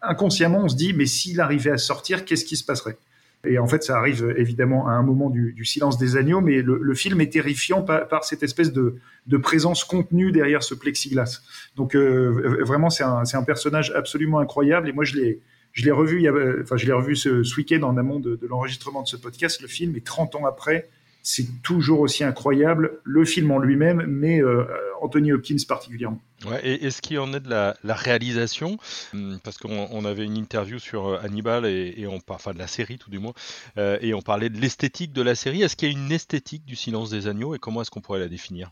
inconsciemment, 0.02 0.64
on 0.64 0.68
se 0.68 0.76
dit, 0.76 0.92
mais 0.92 1.06
s'il 1.06 1.40
arrivait 1.40 1.70
à 1.70 1.78
sortir, 1.78 2.26
qu'est-ce 2.26 2.44
qui 2.44 2.56
se 2.56 2.64
passerait? 2.64 2.98
Et 3.46 3.58
en 3.58 3.66
fait, 3.66 3.82
ça 3.82 3.96
arrive 3.96 4.34
évidemment 4.36 4.88
à 4.88 4.92
un 4.92 5.02
moment 5.02 5.30
du, 5.30 5.64
silence 5.64 5.98
des 5.98 6.16
agneaux, 6.16 6.40
mais 6.40 6.62
le, 6.62 6.94
film 6.94 7.20
est 7.20 7.32
terrifiant 7.32 7.82
par, 7.82 8.24
cette 8.24 8.42
espèce 8.42 8.72
de, 8.72 8.98
présence 9.42 9.84
contenue 9.84 10.32
derrière 10.32 10.62
ce 10.62 10.74
plexiglas. 10.74 11.40
Donc 11.76 11.94
euh, 11.94 12.62
vraiment, 12.64 12.90
c'est 12.90 13.04
un, 13.04 13.42
personnage 13.44 13.92
absolument 13.94 14.38
incroyable. 14.38 14.88
Et 14.88 14.92
moi, 14.92 15.04
je 15.04 15.16
l'ai, 15.16 15.90
revu, 15.90 16.22
il 16.22 16.30
enfin, 16.62 16.76
je 16.76 16.86
l'ai 16.86 16.92
revu 16.92 17.16
ce, 17.16 17.56
week-end 17.56 17.82
en 17.82 17.96
amont 17.96 18.20
de, 18.20 18.36
de 18.36 18.46
l'enregistrement 18.46 19.02
de 19.02 19.08
ce 19.08 19.16
podcast. 19.16 19.60
Le 19.60 19.68
film, 19.68 19.96
et 19.96 20.00
30 20.00 20.34
ans 20.36 20.46
après, 20.46 20.88
c'est 21.28 21.60
toujours 21.64 21.98
aussi 21.98 22.22
incroyable, 22.22 23.00
le 23.02 23.24
film 23.24 23.50
en 23.50 23.58
lui-même, 23.58 24.04
mais 24.06 24.40
euh, 24.40 24.64
Anthony 25.00 25.32
Hopkins 25.32 25.56
particulièrement. 25.66 26.20
Ouais, 26.48 26.60
et, 26.64 26.88
ce 26.90 27.02
qui 27.02 27.18
en 27.18 27.32
est 27.34 27.40
de 27.40 27.50
la, 27.50 27.74
réalisation 27.82 28.76
hum, 29.12 29.40
Parce 29.42 29.58
qu'on 29.58 30.04
avait 30.04 30.24
une 30.24 30.36
interview 30.36 30.78
sur 30.78 31.08
euh, 31.08 31.18
Hannibal 31.20 31.66
et, 31.66 32.06
on 32.06 32.20
enfin 32.28 32.52
de 32.52 32.58
la 32.58 32.68
série 32.68 32.98
tout 32.98 33.10
du 33.10 33.18
moins, 33.18 33.32
euh, 33.76 33.98
et 34.00 34.14
on 34.14 34.22
parlait 34.22 34.50
de 34.50 34.60
l'esthétique 34.60 35.12
de 35.12 35.22
la 35.22 35.34
série. 35.34 35.62
Est-ce 35.62 35.74
qu'il 35.74 35.90
y 35.90 35.96
a 35.96 35.98
une 35.98 36.12
esthétique 36.12 36.64
du 36.64 36.76
Silence 36.76 37.10
des 37.10 37.26
agneaux 37.26 37.56
et 37.56 37.58
comment 37.58 37.82
est-ce 37.82 37.90
qu'on 37.90 38.00
pourrait 38.00 38.20
la 38.20 38.28
définir? 38.28 38.70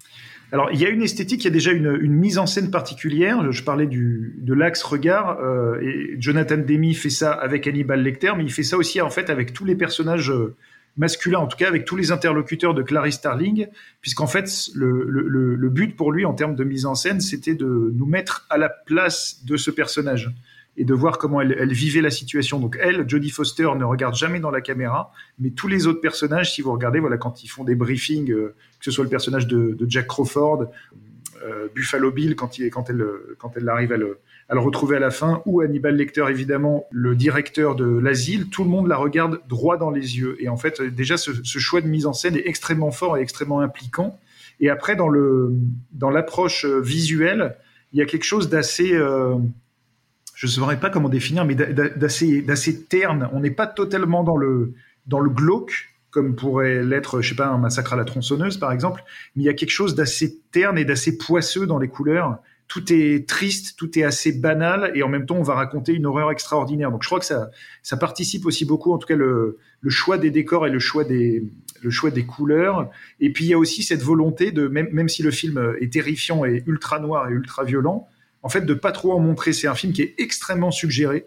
Alors 0.53 0.71
il 0.73 0.81
y 0.81 0.87
a 0.87 0.91
une 0.91 1.03
esthétique, 1.03 1.43
il 1.43 1.47
y 1.47 1.51
a 1.51 1.53
déjà 1.53 1.73
une, 1.73 1.91
mise 2.07 2.39
en 2.39 2.47
scène 2.47 2.71
particulière. 2.71 3.51
Je 3.51 3.65
parlais 3.65 3.87
du, 3.87 4.37
de 4.39 4.55
l'axe 4.55 4.85
regard 4.85 5.41
et 5.83 6.15
Jonathan 6.21 6.59
Demi 6.59 6.95
fait 6.95 7.11
ça 7.11 7.33
avec 7.33 7.67
Hannibal 7.67 8.01
Lecter, 8.01 8.35
mais 8.37 8.45
il 8.45 8.53
fait 8.53 8.63
ça 8.63 8.77
aussi 8.77 9.01
en 9.01 9.11
fait 9.11 9.29
avec 9.29 9.53
tous 9.53 9.65
les 9.65 9.75
personnages 9.75 10.33
masculin, 10.97 11.39
en 11.39 11.47
tout 11.47 11.57
cas 11.57 11.69
avec 11.69 11.85
tous 11.85 11.97
les 11.97 12.13
interlocuteurs 12.13 12.75
de 12.75 12.83
Clarice 12.83 13.17
Starling, 13.17 13.67
puisqu'en 14.01 14.27
fait, 14.27 14.49
le, 14.75 15.05
le, 15.09 15.55
le, 15.55 15.69
but 15.69 15.97
pour 15.97 16.13
lui 16.13 16.25
en 16.25 16.35
termes 16.35 16.55
de 16.55 16.65
mise 16.65 16.87
en 16.87 16.95
scène, 16.95 17.21
c'était 17.21 17.55
de 17.55 17.93
nous 17.95 18.07
mettre 18.07 18.47
à 18.51 18.59
la 18.59 18.69
place 18.69 19.45
de 19.45 19.57
ce 19.57 19.71
personnage 19.71 20.33
et 20.77 20.85
de 20.85 20.95
voir 20.95 21.19
comment 21.19 21.41
elle, 21.41 21.57
elle, 21.59 21.73
vivait 21.73 22.01
la 22.01 22.11
situation. 22.11 22.59
Donc 22.59 22.79
elle, 22.81 23.09
Jodie 23.09 23.31
Foster, 23.31 23.69
ne 23.77 23.85
regarde 23.85 24.15
jamais 24.15 24.41
dans 24.41 24.51
la 24.51 24.61
caméra, 24.61 25.13
mais 25.39 25.51
tous 25.51 25.69
les 25.69 25.87
autres 25.87 26.01
personnages, 26.01 26.53
si 26.53 26.63
vous 26.63 26.73
regardez, 26.73 26.99
voilà, 27.01 27.17
quand 27.17 27.45
ils 27.45 27.49
font 27.49 27.65
des 27.65 27.75
briefings, 27.75 28.31
euh, 28.31 28.55
que 28.79 28.85
ce 28.85 28.91
soit 28.91 29.05
le 29.05 29.11
personnage 29.11 29.47
de, 29.47 29.75
de 29.75 29.87
Jack 29.89 30.09
Crawford, 30.09 30.67
euh, 31.45 31.69
Buffalo 31.75 32.11
Bill, 32.11 32.35
quand, 32.35 32.59
il, 32.59 32.71
quand, 32.71 32.91
elle, 32.91 33.05
quand 33.39 33.57
elle 33.57 33.69
arrive 33.69 33.93
à 33.93 33.97
le, 33.97 34.19
à 34.49 34.55
le 34.55 34.61
retrouver 34.61 34.97
à 34.97 35.01
la 35.01 35.11
fin, 35.11 35.43
ou 35.47 35.61
Hannibal 35.61 35.97
Lecter, 35.97 36.27
évidemment, 36.29 36.87
le 36.91 37.17
directeur 37.17 37.75
de 37.75 37.87
l'asile, 37.99 38.49
tout 38.49 38.63
le 38.63 38.71
monde 38.71 38.89
la 38.89 38.97
regarde 38.97 39.41
droit 39.49 39.79
dans 39.79 39.91
les 39.91 40.19
yeux. 40.19 40.37
Et 40.41 40.49
en 40.49 40.57
fait, 40.57 40.83
déjà, 40.83 41.17
ce, 41.17 41.33
choix 41.59 41.81
de 41.81 41.87
mise 41.87 42.07
en 42.07 42.13
scène 42.13 42.37
est 42.37 42.47
extrêmement 42.47 42.91
fort 42.91 43.17
et 43.17 43.23
extrêmement 43.23 43.61
impliquant. 43.61 44.19
Et 44.61 44.69
après, 44.69 44.97
dans 44.97 45.09
le 45.09 45.53
dans 45.93 46.11
l'approche 46.11 46.65
euh, 46.65 46.81
visuelle, 46.81 47.57
il 47.93 47.99
y 47.99 48.03
a 48.03 48.07
quelque 48.07 48.25
chose 48.25 48.49
d'assez, 48.49 48.93
euh, 48.93 49.35
je 50.35 50.47
ne 50.47 50.51
saurais 50.51 50.79
pas 50.79 50.91
comment 50.91 51.09
définir, 51.09 51.45
mais 51.45 51.55
d'assez 51.55 52.43
d'assez 52.43 52.85
terne. 52.85 53.29
On 53.33 53.41
n'est 53.41 53.51
pas 53.51 53.67
totalement 53.67 54.23
dans 54.23 54.37
le 54.37 54.75
dans 55.07 55.21
le 55.21 55.31
glauque 55.31 55.91
comme 56.11 56.37
pourrait 56.37 56.85
l'être, 56.85 57.21
je 57.21 57.31
sais 57.31 57.35
pas, 57.35 57.49
un 57.49 57.59
massacre 57.59 57.95
à 57.95 57.97
la 57.97 58.05
tronçonneuse, 58.05 58.57
par 58.59 58.71
exemple, 58.71 59.03
mais 59.35 59.43
il 59.43 59.47
y 59.47 59.49
a 59.49 59.53
quelque 59.53 59.73
chose 59.73 59.97
d'assez 59.97 60.39
terne 60.53 60.79
et 60.79 60.85
d'assez 60.85 61.19
poisseux 61.19 61.67
dans 61.67 61.81
les 61.81 61.89
couleurs 61.89 62.39
tout 62.69 62.93
est 62.93 63.29
triste, 63.29 63.77
tout 63.77 63.99
est 63.99 64.03
assez 64.03 64.33
banal, 64.33 64.91
et 64.95 65.03
en 65.03 65.09
même 65.09 65.27
temps, 65.27 65.37
on 65.37 65.43
va 65.43 65.55
raconter 65.55 65.93
une 65.93 66.07
horreur 66.07 66.31
extraordinaire. 66.31 66.91
Donc, 66.91 67.03
je 67.03 67.09
crois 67.09 67.21
que 67.21 67.27
ça, 67.27 67.51
ça 67.83 67.97
participe 67.97 68.47
aussi 68.47 68.65
beaucoup, 68.65 68.93
en 68.93 68.99
tout 68.99 69.07
cas, 69.07 69.17
le, 69.17 69.59
le 69.81 69.91
choix 69.91 70.19
des 70.19 70.31
décors 70.31 70.67
et 70.67 70.71
le 70.71 70.79
choix 70.79 71.05
des, 71.05 71.45
le 71.83 71.91
choix 71.91 72.11
des 72.11 72.25
couleurs. 72.25 72.91
Et 73.21 73.33
puis, 73.33 73.45
il 73.45 73.49
y 73.49 73.55
a 73.55 73.59
aussi 73.59 73.83
cette 73.83 74.03
volonté 74.03 74.51
de, 74.51 74.67
même, 74.67 74.89
même 74.93 75.09
si 75.09 75.23
le 75.23 75.31
film 75.31 75.75
est 75.81 75.93
terrifiant 75.93 76.45
et 76.45 76.63
ultra 76.67 76.99
noir 76.99 77.29
et 77.29 77.33
ultra 77.33 77.65
violent, 77.65 78.09
en 78.43 78.49
fait, 78.49 78.63
de 78.63 78.75
pas 78.75 78.93
trop 78.93 79.13
en 79.13 79.21
montrer. 79.21 79.53
C'est 79.53 79.69
un 79.69 79.75
film 79.75 79.93
qui 79.93 80.03
est 80.03 80.15
extrêmement 80.19 80.71
suggéré. 80.71 81.27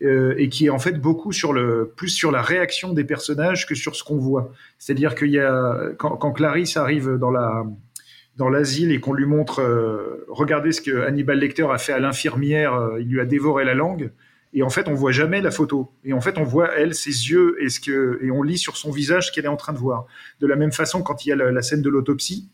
Euh, 0.00 0.36
et 0.38 0.48
qui 0.48 0.66
est 0.66 0.70
en 0.70 0.78
fait 0.78 0.92
beaucoup 0.92 1.32
sur 1.32 1.52
le 1.52 1.92
plus 1.96 2.10
sur 2.10 2.30
la 2.30 2.40
réaction 2.40 2.92
des 2.92 3.02
personnages 3.02 3.66
que 3.66 3.74
sur 3.74 3.96
ce 3.96 4.04
qu'on 4.04 4.16
voit. 4.16 4.52
C'est-à-dire 4.78 5.16
qu'il 5.16 5.32
y 5.32 5.40
a 5.40 5.76
quand, 5.98 6.16
quand 6.16 6.30
Clarisse 6.30 6.76
arrive 6.76 7.16
dans 7.16 7.32
la 7.32 7.66
dans 8.38 8.48
l'asile 8.48 8.92
et 8.92 9.00
qu'on 9.00 9.12
lui 9.12 9.26
montre, 9.26 9.62
regardez 10.28 10.72
ce 10.72 10.80
que 10.80 11.04
Hannibal 11.04 11.38
Lecter 11.38 11.66
a 11.70 11.76
fait 11.76 11.92
à 11.92 11.98
l'infirmière, 11.98 12.92
il 12.98 13.08
lui 13.08 13.20
a 13.20 13.26
dévoré 13.26 13.64
la 13.64 13.74
langue. 13.74 14.10
Et 14.54 14.62
en 14.62 14.70
fait, 14.70 14.88
on 14.88 14.94
voit 14.94 15.12
jamais 15.12 15.40
la 15.40 15.50
photo. 15.50 15.92
Et 16.04 16.12
en 16.12 16.20
fait, 16.20 16.38
on 16.38 16.44
voit 16.44 16.72
elle, 16.74 16.94
ses 16.94 17.10
yeux, 17.10 17.56
et, 17.60 17.68
ce 17.68 17.80
que, 17.80 18.18
et 18.22 18.30
on 18.30 18.42
lit 18.42 18.58
sur 18.58 18.76
son 18.76 18.90
visage 18.90 19.26
ce 19.26 19.32
qu'elle 19.32 19.44
est 19.44 19.48
en 19.48 19.56
train 19.56 19.72
de 19.72 19.78
voir. 19.78 20.06
De 20.40 20.46
la 20.46 20.56
même 20.56 20.72
façon, 20.72 21.02
quand 21.02 21.26
il 21.26 21.28
y 21.30 21.32
a 21.32 21.36
la, 21.36 21.62
scène 21.62 21.82
de 21.82 21.90
l'autopsie, 21.90 22.48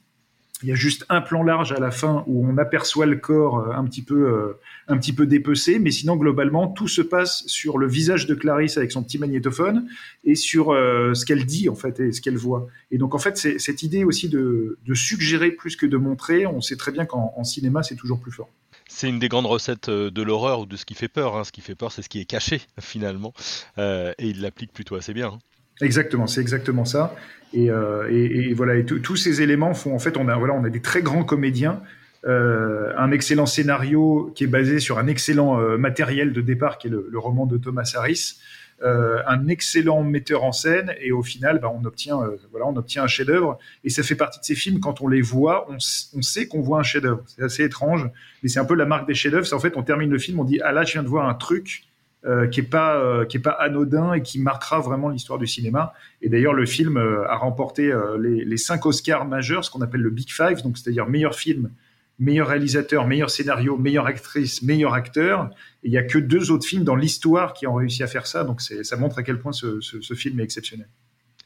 il 0.63 0.69
y 0.69 0.73
a 0.73 0.77
juste 0.77 1.05
un 1.09 1.21
plan 1.21 1.43
large 1.43 1.73
à 1.73 1.81
la 1.81 1.91
fin 1.91 2.25
où 2.27 2.47
on 2.47 2.57
aperçoit 2.59 3.07
le 3.07 3.17
corps 3.17 3.59
euh, 3.59 3.73
un 3.73 3.85
petit 3.85 4.03
peu, 4.03 4.29
euh, 4.29 4.61
un 4.87 4.97
petit 4.97 5.13
peu 5.13 5.27
dépecé, 5.27 5.79
mais 5.79 5.91
sinon 5.91 6.17
globalement 6.17 6.69
tout 6.69 6.87
se 6.87 7.03
passe 7.03 7.45
sur 7.47 7.77
le 7.77 7.89
visage 7.89 8.27
de 8.27 8.35
Clarisse 8.35 8.77
avec 8.77 8.93
son 8.93 9.03
petit 9.03 9.19
magnétophone 9.19 9.89
et 10.23 10.37
sur 10.37 10.71
euh, 10.71 11.13
ce 11.15 11.27
qu'elle 11.27 11.45
dit 11.45 11.69
en 11.69 11.75
fait 11.75 11.99
et 11.99 12.13
ce 12.13 12.21
qu'elle 12.21 12.39
voit. 12.39 12.69
Et 12.93 12.99
donc 12.99 13.15
en 13.15 13.19
fait, 13.19 13.37
c'est 13.37 13.59
cette 13.59 13.83
idée 13.83 14.05
aussi 14.05 14.29
de, 14.29 14.79
de, 14.87 14.95
suggérer 14.95 15.51
plus 15.51 15.77
que 15.77 15.87
de 15.87 15.97
montrer. 15.97 16.47
On 16.47 16.61
sait 16.61 16.77
très 16.77 16.93
bien 16.93 17.05
qu'en 17.05 17.45
cinéma, 17.45 17.83
c'est 17.83 17.97
toujours 17.97 18.21
plus 18.21 18.33
fort 18.33 18.51
c'est 18.87 19.09
une 19.09 19.19
des 19.19 19.29
grandes 19.29 19.47
recettes 19.47 19.91
de 19.91 20.23
l'horreur 20.23 20.61
ou 20.61 20.67
de 20.67 20.77
ce 20.77 20.85
qui 20.85 20.95
fait 20.95 21.09
peur. 21.09 21.37
Hein. 21.37 21.43
Ce 21.43 21.51
qui 21.51 21.63
fait 21.63 21.75
peur, 21.75 21.91
c'est 21.91 22.03
ce 22.03 22.09
qui 22.09 22.21
est 22.21 22.27
caché 22.27 22.61
finalement, 22.81 23.33
et 23.77 24.15
il 24.19 24.41
l'applique 24.41 24.73
plutôt 24.73 24.95
assez 24.95 25.13
bien. 25.15 25.29
Hein. 25.29 25.39
Exactement, 25.81 26.27
c'est 26.27 26.41
exactement 26.41 26.85
ça. 26.85 27.15
Et, 27.53 27.71
euh, 27.71 28.53
voilà, 28.55 28.77
et 28.77 28.85
tous 28.85 29.17
ces 29.17 29.43
éléments 29.43 29.75
font 29.75 29.95
en 29.95 29.99
fait, 29.99 30.17
on 30.17 30.29
a 30.29 30.37
voilà, 30.37 30.55
on 30.55 30.65
a 30.65 30.71
des 30.71 30.81
très 30.81 31.03
grands 31.03 31.25
comédiens, 31.25 31.83
un 32.27 33.11
excellent 33.11 33.47
scénario 33.47 34.33
qui 34.35 34.45
est 34.45 34.49
basé 34.49 34.81
sur 34.81 34.99
un 34.99 35.07
excellent 35.07 35.59
matériel 35.79 36.33
de 36.33 36.41
départ, 36.41 36.79
qui 36.79 36.87
est 36.87 36.91
le, 36.91 37.07
le 37.11 37.19
roman 37.19 37.47
de 37.47 37.59
Thomas 37.59 37.93
Harris. 37.95 38.39
Euh, 38.83 39.23
un 39.29 39.47
excellent 39.47 40.03
metteur 40.03 40.43
en 40.43 40.51
scène 40.51 40.97
et 41.01 41.13
au 41.13 41.23
final 41.23 41.61
bah, 41.61 41.73
on 41.73 41.85
obtient 41.85 42.21
euh, 42.21 42.37
voilà 42.51 42.67
on 42.67 42.75
obtient 42.75 43.05
un 43.05 43.07
chef-d'œuvre 43.07 43.57
et 43.85 43.89
ça 43.89 44.03
fait 44.03 44.17
partie 44.17 44.41
de 44.41 44.45
ces 44.45 44.57
films 44.57 44.81
quand 44.81 45.01
on 45.01 45.07
les 45.07 45.23
voit 45.23 45.69
on, 45.71 45.79
sait 45.79 46.49
qu'on 46.49 46.61
voit 46.61 46.81
un 46.81 46.83
chef-d'œuvre 46.83 47.23
c'est 47.25 47.43
assez 47.45 47.63
étrange 47.63 48.11
mais 48.43 48.49
c'est 48.49 48.59
un 48.59 48.65
peu 48.65 48.75
la 48.75 48.85
marque 48.85 49.07
des 49.07 49.15
chefs-d'œuvre 49.15 49.47
c'est 49.47 49.55
en 49.55 49.61
fait 49.61 49.77
on 49.77 49.85
termine 49.85 50.11
le 50.11 50.19
film 50.19 50.41
on 50.41 50.45
dit 50.45 50.61
ah 50.61 50.73
là 50.73 50.83
je 50.83 50.93
viens 50.93 51.05
de 51.05 51.09
voir 51.09 51.29
un 51.29 51.35
truc 51.35 51.85
euh, 52.27 52.49
pas 52.71 53.25
qui 53.27 53.37
est 53.37 53.41
pas 53.41 53.51
anodin 53.51 54.15
et 54.15 54.23
qui 54.23 54.41
marquera 54.41 54.81
vraiment 54.81 55.09
l'histoire 55.09 55.39
du 55.39 55.47
cinéma 55.47 55.93
et 56.23 56.29
d'ailleurs 56.29 56.55
le 56.55 56.67
film 56.67 56.97
a 56.97 57.37
remporté 57.37 57.93
les, 58.19 58.57
cinq 58.57 58.87
Oscars 58.87 59.27
majeurs 59.27 59.65
ce 59.65 59.71
qu'on 59.71 59.83
appelle 59.83 60.01
le 60.01 60.11
Big 60.11 60.31
Five 60.31 60.63
donc 60.63 60.79
c'est-à-dire 60.79 61.07
meilleur 61.07 61.35
film 61.35 61.71
meilleur 62.19 62.49
réalisateur, 62.49 63.07
meilleur 63.07 63.31
scénario, 63.31 63.77
meilleure 63.77 64.07
actrice, 64.07 64.63
meilleur 64.63 64.95
acteur. 64.95 65.51
Il 65.83 65.91
n'y 65.91 65.99
a 65.99 66.03
que 66.03 66.19
deux 66.19 66.51
autres 66.51 66.67
films 66.67 66.85
dans 66.85 66.97
l'histoire 66.97 67.55
qui 67.55 67.67
ont 67.67 67.75
réussi 67.75 68.03
à 68.03 68.07
faire 68.07 68.27
ça, 68.27 68.45
donc 68.45 68.61
ça 68.61 68.97
montre 68.97 69.19
à 69.19 69.23
quel 69.23 69.39
point 69.39 69.53
ce, 69.53 69.81
film 70.15 70.41
est 70.41 70.45
exceptionnel. 70.45 70.89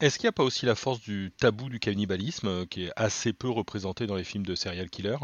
Est-ce 0.01 0.19
qu'il 0.19 0.27
n'y 0.27 0.31
a 0.31 0.33
pas 0.33 0.45
aussi 0.45 0.65
la 0.65 0.77
force 0.77 1.01
du 1.01 1.33
tabou 1.41 1.69
du 1.69 1.81
cannibalisme, 1.81 2.47
euh, 2.47 2.65
qui 2.67 2.85
est 2.85 2.93
assez 2.95 3.33
peu 3.33 3.49
représenté 3.49 4.07
dans 4.07 4.15
les 4.15 4.23
films 4.23 4.47
de 4.47 4.55
serial 4.55 4.91
killer? 4.91 5.17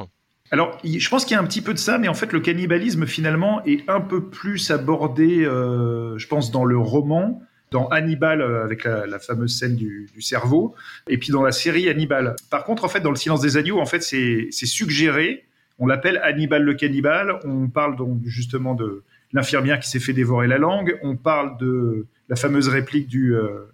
Alors, 0.54 0.78
je 0.84 1.08
pense 1.08 1.24
qu'il 1.24 1.34
y 1.34 1.36
a 1.36 1.42
un 1.42 1.46
petit 1.46 1.62
peu 1.62 1.74
de 1.74 1.80
ça, 1.80 1.98
mais 1.98 2.06
en 2.06 2.14
fait, 2.14 2.32
le 2.32 2.38
cannibalisme, 2.38 3.06
finalement, 3.06 3.60
est 3.64 3.82
un 3.90 4.00
peu 4.00 4.22
plus 4.22 4.70
abordé, 4.70 5.44
euh, 5.44 6.16
je 6.16 6.28
pense, 6.28 6.52
dans 6.52 6.64
le 6.64 6.78
roman 6.78 7.42
dans 7.72 7.88
Hannibal 7.88 8.40
euh, 8.40 8.62
avec 8.62 8.84
la, 8.84 9.18
fameuse 9.18 9.58
scène 9.58 9.74
du, 9.74 10.08
cerveau, 10.20 10.76
et 11.08 11.18
puis 11.18 11.32
dans 11.32 11.42
la 11.42 11.50
série 11.50 11.88
Hannibal. 11.88 12.36
Par 12.50 12.62
contre, 12.62 12.84
en 12.84 12.88
fait, 12.88 13.00
dans 13.00 13.10
Le 13.10 13.16
Silence 13.16 13.40
des 13.40 13.56
agneaux, 13.56 13.80
en 13.80 13.84
fait, 13.84 14.00
c'est 14.00 14.52
suggéré. 14.52 15.44
On 15.80 15.88
l'appelle 15.88 16.20
Hannibal 16.22 16.62
le 16.62 16.74
cannibale. 16.74 17.40
On 17.42 17.66
parle 17.66 17.96
donc 17.96 18.20
justement 18.24 18.76
de 18.76 19.02
l'infirmière 19.32 19.80
qui 19.80 19.90
s'est 19.90 19.98
fait 19.98 20.12
dévorer 20.12 20.46
la 20.46 20.58
langue. 20.58 20.96
On 21.02 21.16
parle 21.16 21.58
de 21.58 22.06
la 22.28 22.36
fameuse 22.36 22.68
réplique 22.68 23.08
du 23.08 23.34
euh, 23.34 23.72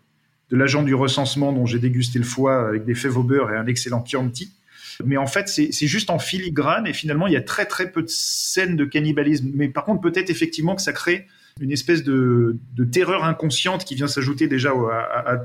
de 0.51 0.57
l'agent 0.57 0.83
du 0.83 0.95
recensement 0.95 1.53
dont 1.53 1.67
j'ai 1.67 1.79
dégusté 1.79 2.19
le 2.19 2.25
foie 2.25 2.69
avec 2.69 2.87
des 2.87 2.95
fèves 2.95 3.19
au 3.19 3.23
beurre 3.23 3.53
et 3.53 3.57
un 3.59 3.67
excellent 3.67 4.03
Chianti. 4.03 4.51
Mais 5.05 5.17
en 5.17 5.27
fait, 5.27 5.49
c'est 5.49 5.87
juste 5.87 6.11
en 6.11 6.19
filigrane 6.19 6.87
et 6.87 6.93
finalement, 6.93 7.27
il 7.27 7.33
y 7.33 7.37
a 7.37 7.43
très 7.43 7.67
très 7.67 7.91
peu 7.91 8.03
de 8.03 8.09
scènes 8.09 8.77
de 8.77 8.85
cannibalisme. 8.85 9.51
Mais 9.55 9.69
par 9.69 9.85
contre, 9.85 10.01
peut-être 10.01 10.31
effectivement 10.31 10.75
que 10.75 10.83
ça 10.83 10.93
crée 10.93 11.27
une 11.61 11.73
espèce 11.73 12.05
de, 12.05 12.59
terreur 12.91 13.25
inconsciente 13.25 13.85
qui 13.85 13.95
vient 13.95 14.07
s'ajouter 14.07 14.49
déjà 14.49 14.71
à, 14.71 15.37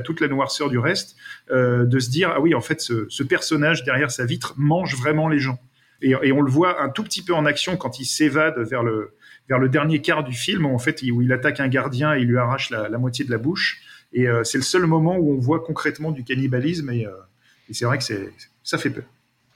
toute 0.00 0.20
la 0.20 0.28
noirceur 0.28 0.70
du 0.70 0.78
reste, 0.78 1.16
euh, 1.50 1.84
de 1.84 1.98
se 1.98 2.10
dire 2.10 2.32
ah 2.34 2.40
oui 2.40 2.54
en 2.54 2.60
fait 2.60 2.80
ce, 2.80 3.22
personnage 3.22 3.84
derrière 3.84 4.10
sa 4.10 4.24
vitre 4.24 4.54
mange 4.56 4.96
vraiment 4.96 5.28
les 5.28 5.38
gens 5.38 5.58
et, 6.02 6.32
on 6.32 6.40
le 6.40 6.50
voit 6.50 6.82
un 6.82 6.88
tout 6.88 7.04
petit 7.04 7.22
peu 7.22 7.34
en 7.34 7.44
action 7.44 7.76
quand 7.76 8.00
il 8.00 8.06
s'évade 8.06 8.58
vers 8.58 8.82
le 8.82 9.14
vers 9.48 9.58
le 9.58 9.68
dernier 9.68 10.00
quart 10.00 10.24
du 10.24 10.32
film 10.32 10.64
en 10.64 10.78
fait 10.78 11.02
où 11.02 11.20
il 11.22 11.32
attaque 11.32 11.60
un 11.60 11.68
gardien 11.68 12.14
et 12.14 12.20
il 12.20 12.28
lui 12.28 12.38
arrache 12.38 12.70
la, 12.70 12.88
moitié 12.98 13.24
de 13.24 13.30
la 13.30 13.38
bouche 13.38 13.82
et 14.12 14.26
euh, 14.26 14.42
c'est 14.42 14.58
le 14.58 14.64
seul 14.64 14.86
moment 14.86 15.16
où 15.16 15.32
on 15.34 15.38
voit 15.38 15.60
concrètement 15.60 16.10
du 16.10 16.24
cannibalisme 16.24 16.90
et, 16.90 17.06
euh, 17.06 17.10
et 17.70 17.74
c'est 17.74 17.86
vrai 17.86 17.96
que 17.96 18.04
c'est 18.04 18.30
ça 18.62 18.76
fait 18.76 18.90
peur 18.90 19.04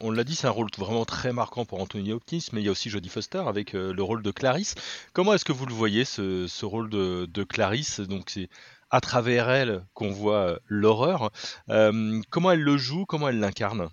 on 0.00 0.10
l'a 0.10 0.24
dit, 0.24 0.34
c'est 0.34 0.46
un 0.46 0.50
rôle 0.50 0.68
vraiment 0.78 1.04
très 1.04 1.32
marquant 1.32 1.64
pour 1.64 1.80
Anthony 1.80 2.12
Hopkins, 2.12 2.38
mais 2.52 2.60
il 2.60 2.64
y 2.64 2.68
a 2.68 2.72
aussi 2.72 2.90
Jodie 2.90 3.08
Foster 3.08 3.42
avec 3.46 3.74
euh, 3.74 3.92
le 3.92 4.02
rôle 4.02 4.22
de 4.22 4.30
Clarisse. 4.30 4.74
Comment 5.12 5.34
est-ce 5.34 5.44
que 5.44 5.52
vous 5.52 5.66
le 5.66 5.72
voyez, 5.72 6.04
ce, 6.04 6.64
rôle 6.64 6.90
de, 6.90 7.44
Clarisse 7.44 8.00
Donc 8.00 8.24
c'est 8.28 8.48
à 8.90 9.00
travers 9.00 9.48
elle 9.50 9.82
qu'on 9.94 10.10
voit 10.10 10.36
euh, 10.36 10.56
l'horreur. 10.68 11.30
Euh, 11.70 12.20
comment 12.30 12.50
elle 12.50 12.62
le 12.62 12.76
joue? 12.76 13.06
Comment 13.06 13.28
elle 13.28 13.38
l'incarne? 13.38 13.88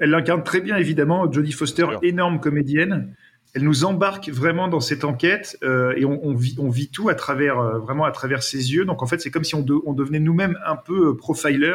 Elle 0.00 0.10
l'incarne 0.10 0.42
très 0.42 0.60
bien, 0.60 0.76
évidemment. 0.76 1.30
Jodie 1.30 1.52
Foster, 1.52 1.86
énorme 2.02 2.40
comédienne. 2.40 3.14
Elle 3.54 3.62
nous 3.62 3.84
embarque 3.84 4.28
vraiment 4.28 4.68
dans 4.68 4.80
cette 4.80 5.04
enquête 5.04 5.56
et 5.62 6.04
on, 6.04 6.34
vit, 6.34 6.90
tout 6.90 7.08
à 7.08 7.14
travers 7.14 7.56
vraiment 7.78 8.04
à 8.04 8.10
travers 8.10 8.42
ses 8.42 8.72
yeux. 8.74 8.84
Donc 8.84 9.02
en 9.02 9.06
fait, 9.06 9.20
c'est 9.20 9.30
comme 9.30 9.44
si 9.44 9.54
on, 9.54 9.64
on 9.86 9.94
devenait 9.94 10.20
nous-mêmes 10.20 10.58
un 10.66 10.76
peu 10.76 11.16
profiler 11.16 11.74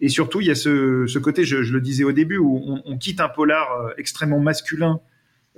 et 0.00 0.08
surtout, 0.08 0.40
il 0.40 0.46
y 0.46 0.50
a 0.50 0.54
ce, 0.54 1.18
côté, 1.18 1.44
je, 1.44 1.56
le 1.56 1.80
disais 1.80 2.04
au 2.04 2.12
début, 2.12 2.38
où 2.38 2.80
on, 2.84 2.98
quitte 2.98 3.20
un 3.20 3.28
polar 3.28 3.72
euh, 3.72 3.90
extrêmement 3.98 4.40
masculin, 4.40 5.00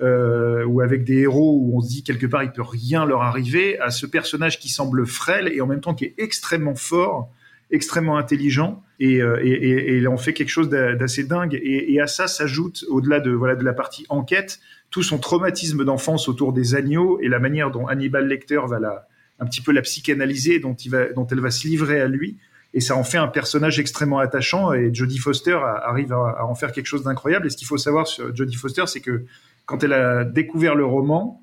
euh, 0.00 0.64
ou 0.64 0.80
avec 0.80 1.04
des 1.04 1.20
héros 1.20 1.58
où 1.60 1.76
on 1.76 1.80
se 1.80 1.88
dit 1.88 2.02
quelque 2.02 2.26
part 2.26 2.42
il 2.42 2.50
peut 2.50 2.62
rien 2.62 3.04
leur 3.04 3.22
arriver, 3.22 3.78
à 3.78 3.90
ce 3.90 4.06
personnage 4.06 4.58
qui 4.58 4.68
semble 4.68 5.06
frêle 5.06 5.48
et 5.54 5.60
en 5.60 5.66
même 5.66 5.80
temps 5.80 5.94
qui 5.94 6.06
est 6.06 6.14
extrêmement 6.18 6.74
fort, 6.74 7.30
extrêmement 7.70 8.16
intelligent, 8.16 8.82
et, 8.98 9.22
euh, 9.22 9.38
et, 9.42 9.98
et, 9.98 10.08
on 10.08 10.16
fait 10.16 10.32
quelque 10.32 10.48
chose 10.48 10.68
d'assez 10.68 11.24
dingue. 11.24 11.58
Et, 11.62 12.00
à 12.00 12.06
ça 12.06 12.26
s'ajoute, 12.26 12.84
au-delà 12.88 13.20
de 13.20 13.30
voilà 13.30 13.54
de 13.54 13.64
la 13.64 13.72
partie 13.72 14.06
enquête, 14.08 14.60
tout 14.90 15.02
son 15.02 15.18
traumatisme 15.18 15.84
d'enfance 15.84 16.28
autour 16.28 16.52
des 16.52 16.74
agneaux 16.74 17.20
et 17.20 17.28
la 17.28 17.38
manière 17.38 17.70
dont 17.70 17.86
Hannibal 17.86 18.26
Lecter 18.26 18.60
va 18.68 18.80
la, 18.80 19.08
un 19.38 19.46
petit 19.46 19.60
peu 19.60 19.72
la 19.72 19.82
psychanalyser, 19.82 20.58
dont, 20.58 20.74
il 20.74 20.90
va, 20.90 21.12
dont 21.12 21.26
elle 21.26 21.40
va 21.40 21.50
se 21.50 21.66
livrer 21.66 22.00
à 22.00 22.08
lui 22.08 22.38
et 22.74 22.80
ça 22.80 22.96
en 22.96 23.04
fait 23.04 23.18
un 23.18 23.28
personnage 23.28 23.78
extrêmement 23.78 24.18
attachant 24.18 24.72
et 24.72 24.92
Jodie 24.92 25.18
Foster 25.18 25.58
arrive 25.84 26.12
à, 26.12 26.44
en 26.44 26.54
faire 26.54 26.72
quelque 26.72 26.86
chose 26.86 27.04
d'incroyable. 27.04 27.46
Et 27.46 27.50
ce 27.50 27.56
qu'il 27.56 27.66
faut 27.66 27.78
savoir 27.78 28.06
sur 28.06 28.34
Jodie 28.34 28.56
Foster 28.56 28.84
c'est 28.86 29.00
que 29.00 29.24
quand 29.66 29.84
elle 29.84 29.92
a 29.92 30.24
découvert 30.24 30.74
le 30.74 30.84
roman 30.84 31.42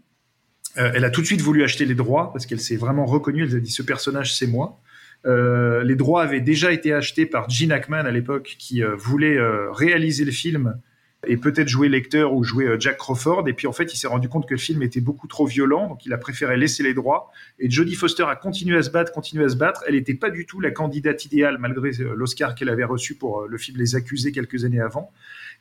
euh, 0.77 0.91
elle 0.93 1.05
a 1.05 1.09
tout 1.09 1.21
de 1.21 1.25
suite 1.25 1.41
voulu 1.41 1.63
acheter 1.63 1.85
les 1.85 1.95
droits 1.95 2.31
parce 2.31 2.45
qu'elle 2.45 2.59
s'est 2.59 2.75
vraiment 2.75 3.05
reconnue. 3.05 3.43
Elle 3.43 3.55
a 3.55 3.59
dit 3.59 3.71
ce 3.71 3.81
personnage 3.81 4.35
c'est 4.35 4.47
moi. 4.47 4.79
Euh, 5.25 5.83
les 5.83 5.95
droits 5.95 6.21
avaient 6.21 6.41
déjà 6.41 6.71
été 6.71 6.93
achetés 6.93 7.25
par 7.25 7.49
Gene 7.49 7.71
Hackman 7.71 8.05
à 8.05 8.11
l'époque 8.11 8.55
qui 8.57 8.83
euh, 8.83 8.95
voulait 8.95 9.37
réaliser 9.71 10.25
le 10.25 10.31
film 10.31 10.79
et 11.27 11.37
peut-être 11.37 11.67
jouer 11.67 11.89
lecteur 11.89 12.33
ou 12.33 12.43
jouer 12.43 12.65
euh, 12.65 12.79
Jack 12.79 12.97
Crawford. 12.97 13.47
Et 13.47 13.53
puis 13.53 13.67
en 13.67 13.73
fait, 13.73 13.93
il 13.93 13.97
s'est 13.97 14.07
rendu 14.07 14.29
compte 14.29 14.47
que 14.47 14.53
le 14.53 14.59
film 14.59 14.81
était 14.81 15.01
beaucoup 15.01 15.27
trop 15.27 15.45
violent, 15.45 15.87
donc 15.87 16.05
il 16.05 16.13
a 16.13 16.17
préféré 16.17 16.57
laisser 16.57 16.81
les 16.81 16.93
droits. 16.93 17.31
Et 17.59 17.69
Jodie 17.69 17.95
Foster 17.95 18.23
a 18.23 18.35
continué 18.35 18.77
à 18.77 18.83
se 18.83 18.89
battre, 18.89 19.11
continué 19.11 19.43
à 19.43 19.49
se 19.49 19.57
battre. 19.57 19.83
Elle 19.87 19.95
n'était 19.95 20.13
pas 20.13 20.29
du 20.29 20.45
tout 20.45 20.61
la 20.61 20.71
candidate 20.71 21.25
idéale 21.25 21.57
malgré 21.59 21.89
euh, 21.99 22.13
l'Oscar 22.15 22.55
qu'elle 22.55 22.69
avait 22.69 22.85
reçu 22.85 23.15
pour 23.15 23.41
euh, 23.41 23.47
le 23.49 23.57
film 23.57 23.77
Les 23.77 23.95
Accusés 23.95 24.31
quelques 24.31 24.63
années 24.63 24.81
avant. 24.81 25.11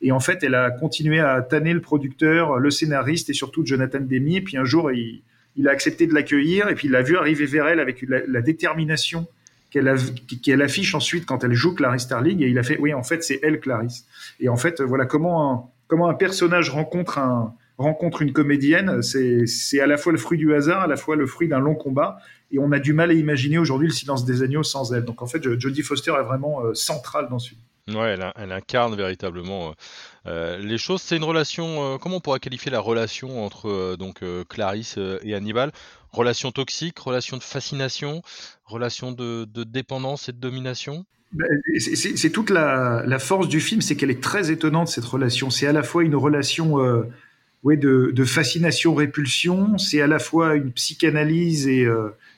Et 0.01 0.11
en 0.11 0.19
fait, 0.19 0.43
elle 0.43 0.55
a 0.55 0.71
continué 0.71 1.19
à 1.19 1.41
tanner 1.41 1.73
le 1.73 1.81
producteur, 1.81 2.57
le 2.57 2.71
scénariste 2.71 3.29
et 3.29 3.33
surtout 3.33 3.65
Jonathan 3.65 3.99
Demi. 3.99 4.37
Et 4.37 4.41
puis 4.41 4.55
un 4.55 4.63
jour, 4.63 4.91
il, 4.91 5.23
il 5.57 5.67
a 5.67 5.71
accepté 5.71 6.07
de 6.07 6.13
l'accueillir 6.13 6.69
et 6.69 6.75
puis 6.75 6.87
il 6.87 6.91
l'a 6.91 7.01
vu 7.01 7.17
arriver 7.17 7.45
vers 7.45 7.67
elle 7.67 7.81
avec 7.81 8.05
la 8.07 8.41
détermination 8.41 9.27
qu'elle 9.71 10.61
affiche 10.61 10.95
ensuite 10.95 11.25
quand 11.25 11.43
elle 11.43 11.53
joue 11.53 11.75
Clarice 11.75 12.03
Starling 12.03 12.41
et 12.41 12.47
il 12.47 12.57
a 12.57 12.63
fait 12.63 12.77
oui 12.79 12.93
en 12.93 13.03
fait 13.03 13.23
c'est 13.23 13.39
elle 13.43 13.59
Clarice 13.59 14.05
et 14.39 14.49
en 14.49 14.57
fait 14.57 14.81
voilà 14.81 15.05
comment 15.05 15.51
un, 15.51 15.63
comment 15.87 16.09
un 16.09 16.13
personnage 16.13 16.69
rencontre 16.69 17.19
rencontre 17.77 18.21
une 18.21 18.33
comédienne 18.33 19.01
c'est 19.01 19.79
à 19.79 19.87
la 19.87 19.97
fois 19.97 20.11
le 20.11 20.17
fruit 20.17 20.37
du 20.37 20.53
hasard 20.53 20.81
à 20.81 20.87
la 20.87 20.97
fois 20.97 21.15
le 21.15 21.27
fruit 21.27 21.47
d'un 21.47 21.59
long 21.59 21.75
combat 21.75 22.19
et 22.51 22.59
on 22.59 22.71
a 22.71 22.79
du 22.79 22.93
mal 22.93 23.11
à 23.11 23.13
imaginer 23.13 23.57
aujourd'hui 23.57 23.87
le 23.87 23.93
silence 23.93 24.25
des 24.25 24.41
agneaux 24.41 24.63
sans 24.63 24.93
elle. 24.93 25.05
Donc 25.05 25.21
en 25.21 25.27
fait 25.27 25.41
Jodie 25.59 25.83
Foster 25.83 26.13
est 26.19 26.23
vraiment 26.23 26.63
euh, 26.63 26.73
centrale 26.73 27.27
dans 27.29 27.39
ce 27.39 27.49
film. 27.49 27.61
Ouais, 27.89 28.15
elle, 28.35 28.51
incarne 28.51 28.95
véritablement 28.95 29.69
euh, 29.69 29.73
euh, 30.27 30.57
les 30.59 30.77
choses. 30.77 31.01
C'est 31.01 31.17
une 31.17 31.23
relation, 31.23 31.97
comment 31.97 32.17
on 32.17 32.19
pourrait 32.19 32.39
qualifier 32.39 32.71
la 32.71 32.79
relation 32.79 33.43
entre 33.43 33.95
donc 33.95 34.23
Clarisse 34.47 34.99
et 35.23 35.33
Hannibal? 35.33 35.71
Relation 36.11 36.51
toxique, 36.51 36.97
relation 36.99 37.37
de 37.37 37.43
fascination, 37.43 38.21
relation 38.65 39.11
de, 39.11 39.45
dépendance 39.63 40.29
et 40.29 40.31
de 40.31 40.37
domination? 40.37 41.05
Ben, 41.31 41.47
c'est 41.77 42.31
toute 42.31 42.49
la, 42.49 43.19
force 43.19 43.47
du 43.47 43.59
film, 43.59 43.81
c'est 43.81 43.95
qu'elle 43.95 44.11
est 44.11 44.23
très 44.23 44.51
étonnante 44.51 44.87
cette 44.87 45.05
relation. 45.05 45.49
C'est 45.49 45.67
à 45.67 45.71
la 45.71 45.83
fois 45.83 46.03
une 46.03 46.15
relation 46.15 46.83
euh, 46.83 47.03
ouais, 47.63 47.77
de, 47.77 48.23
fascination-répulsion. 48.23 49.77
C'est 49.77 50.01
à 50.01 50.07
la 50.07 50.19
fois 50.19 50.55
une 50.55 50.71
psychanalyse 50.71 51.67
et 51.67 51.87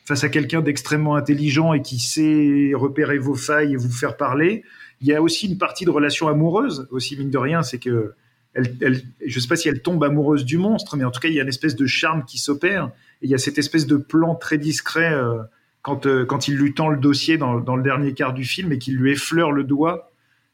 face 0.05 0.23
à 0.25 0.29
quelqu'un 0.29 0.61
d'extrêmement 0.61 1.15
intelligent 1.15 1.73
et 1.73 1.81
qui 1.81 1.99
sait 1.99 2.71
repérer 2.75 3.17
vos 3.17 3.35
failles 3.35 3.73
et 3.73 3.77
vous 3.77 3.91
faire 3.91 4.17
parler. 4.17 4.63
Il 4.99 5.07
y 5.07 5.15
a 5.15 5.21
aussi 5.21 5.47
une 5.47 5.57
partie 5.57 5.85
de 5.85 5.89
relation 5.89 6.27
amoureuse, 6.27 6.87
aussi 6.91 7.17
mine 7.17 7.31
de 7.31 7.37
rien, 7.37 7.63
c'est 7.63 7.79
que 7.79 8.13
je 8.55 9.39
sais 9.39 9.47
pas 9.47 9.55
si 9.55 9.69
elle 9.69 9.81
tombe 9.81 10.03
amoureuse 10.03 10.45
du 10.45 10.57
monstre, 10.57 10.97
mais 10.97 11.03
en 11.03 11.11
tout 11.11 11.19
cas 11.19 11.29
il 11.29 11.35
y 11.35 11.39
a 11.39 11.43
une 11.43 11.49
espèce 11.49 11.75
de 11.75 11.85
charme 11.85 12.25
qui 12.25 12.37
s'opère. 12.37 12.91
Il 13.21 13.29
y 13.29 13.35
a 13.35 13.37
cette 13.37 13.57
espèce 13.57 13.87
de 13.87 13.97
plan 13.97 14.35
très 14.35 14.57
discret 14.57 15.13
euh, 15.13 15.41
quand 15.81 16.05
euh, 16.05 16.25
quand 16.25 16.47
il 16.47 16.55
lui 16.55 16.73
tend 16.73 16.89
le 16.89 16.97
dossier 16.97 17.37
dans, 17.37 17.53
le 17.55 17.83
dernier 17.83 18.13
quart 18.13 18.33
du 18.33 18.43
film 18.43 18.71
et 18.73 18.77
qu'il 18.77 18.95
lui 18.95 19.11
effleure 19.11 19.51
le 19.51 19.63
doigt, 19.63 20.11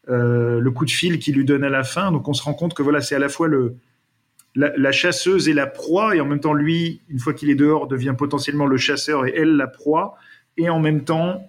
euh, 0.09 0.59
le 0.59 0.71
coup 0.71 0.85
de 0.85 0.91
fil 0.91 1.17
qu'il 1.19 1.35
lui 1.35 1.45
donne 1.45 1.63
à 1.63 1.69
la 1.69 1.83
fin. 1.83 2.11
Donc 2.11 2.27
on 2.27 2.33
se 2.33 2.43
rend 2.43 2.53
compte 2.53 2.73
que 2.73 2.83
voilà 2.83 3.01
c'est 3.01 3.15
à 3.15 3.19
la 3.19 3.29
fois 3.29 3.47
le 3.47 3.77
la, 4.55 4.91
chasseuse 4.91 5.47
et 5.49 5.53
la 5.53 5.67
proie, 5.67 6.15
et 6.15 6.21
en 6.21 6.25
même 6.25 6.39
temps 6.39 6.53
lui, 6.53 7.01
une 7.09 7.19
fois 7.19 7.33
qu'il 7.33 7.51
est 7.51 7.55
dehors, 7.55 7.87
devient 7.87 8.15
potentiellement 8.17 8.65
le 8.65 8.77
chasseur 8.77 9.27
et 9.27 9.33
elle 9.35 9.55
la 9.55 9.67
proie. 9.67 10.15
Et 10.57 10.69
en 10.69 10.79
même 10.79 11.03
temps, 11.03 11.43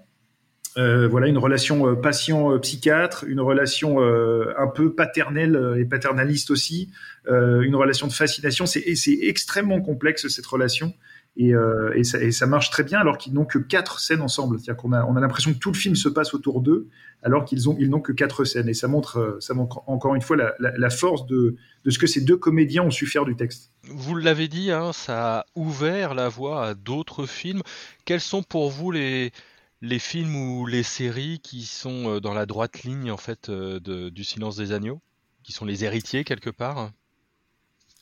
euh, 0.76 1.08
voilà 1.08 1.26
une 1.26 1.38
relation 1.38 1.88
euh, 1.88 1.94
patient-psychiatre, 1.94 3.24
une 3.26 3.40
relation 3.40 4.00
euh, 4.00 4.52
un 4.58 4.68
peu 4.68 4.94
paternelle 4.94 5.76
et 5.78 5.84
paternaliste 5.84 6.50
aussi, 6.50 6.90
une 7.26 7.76
relation 7.76 8.06
de 8.06 8.12
fascination. 8.12 8.64
C'est 8.66 9.18
extrêmement 9.22 9.80
complexe 9.80 10.28
cette 10.28 10.46
relation 10.46 10.94
et, 11.36 11.52
et, 11.94 12.32
ça, 12.32 12.46
marche 12.46 12.70
très 12.70 12.82
bien 12.84 12.98
alors 12.98 13.18
qu'ils 13.18 13.34
n'ont 13.34 13.44
que 13.44 13.58
quatre 13.58 14.00
scènes 14.00 14.22
ensemble. 14.22 14.58
C'est-à-dire 14.58 14.80
qu'on 14.80 14.92
a, 14.92 15.04
on 15.04 15.14
a 15.14 15.20
l'impression 15.20 15.52
que 15.52 15.58
tout 15.58 15.70
le 15.70 15.76
film 15.76 15.94
se 15.94 16.08
passe 16.08 16.32
autour 16.32 16.62
d'eux 16.62 16.88
alors 17.22 17.44
qu'ils 17.44 17.68
ont 17.68 17.76
ils 17.78 17.90
n'ont 17.90 18.00
que 18.00 18.12
quatre 18.12 18.44
scènes 18.44 18.68
et 18.68 18.74
ça 18.74 18.88
montre 18.88 19.36
ça 19.40 19.52
montre 19.52 19.82
encore 19.88 20.14
une 20.14 20.22
fois 20.22 20.36
la 20.58 20.90
force 20.90 21.26
de, 21.26 21.56
de, 21.84 21.90
ce 21.90 21.98
que 21.98 22.06
ces 22.06 22.22
deux 22.22 22.36
comédiens 22.38 22.84
ont 22.84 22.90
su 22.90 23.06
faire 23.06 23.26
du 23.26 23.36
texte. 23.36 23.72
Vous 23.84 24.16
l'avez 24.16 24.48
dit, 24.48 24.72
hein, 24.72 24.92
ça 24.94 25.40
a 25.40 25.46
ouvert 25.54 26.14
la 26.14 26.30
voie 26.30 26.64
à 26.64 26.74
d'autres 26.74 27.26
films. 27.26 27.62
Quels 28.06 28.20
sont 28.20 28.42
pour 28.42 28.70
vous 28.70 28.90
les 28.90 29.32
les 29.80 29.98
films 29.98 30.36
ou 30.36 30.66
les 30.66 30.82
séries 30.82 31.40
qui 31.42 31.62
sont 31.62 32.20
dans 32.20 32.34
la 32.34 32.46
droite 32.46 32.82
ligne 32.82 33.10
en 33.10 33.16
fait 33.16 33.50
du 33.50 34.24
Silence 34.24 34.56
des 34.56 34.72
agneaux, 34.72 35.00
qui 35.42 35.52
sont 35.52 35.64
les 35.64 35.84
héritiers 35.84 36.24
quelque 36.24 36.50
part? 36.50 36.90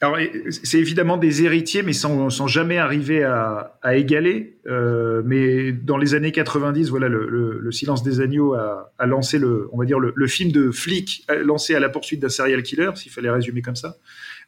Alors 0.02 0.18
c'est 0.50 0.78
évidemment 0.78 1.16
des 1.16 1.44
héritiers, 1.44 1.82
mais 1.82 1.94
sans, 1.94 2.28
sans 2.28 2.46
jamais 2.46 2.76
arriver 2.76 3.24
à, 3.24 3.78
à 3.80 3.96
égaler. 3.96 4.58
Mais 5.24 5.72
dans 5.72 5.96
les 5.96 6.14
années 6.14 6.32
90, 6.32 6.90
voilà, 6.90 7.08
le 7.08 7.72
Silence 7.72 8.02
des 8.02 8.20
agneaux 8.20 8.54
a, 8.54 8.92
a, 8.98 9.06
lancé 9.06 9.38
le, 9.38 9.68
on 9.72 9.78
va 9.78 9.86
dire 9.86 9.98
le, 9.98 10.12
le 10.14 10.26
film 10.26 10.52
de 10.52 10.70
flic 10.70 11.26
lancé 11.42 11.74
à 11.74 11.80
la 11.80 11.88
poursuite 11.88 12.20
d'un 12.20 12.28
serial 12.28 12.62
killer, 12.62 12.90
s'il 12.94 13.10
fallait 13.10 13.30
résumer 13.30 13.62
comme 13.62 13.76
ça. 13.76 13.96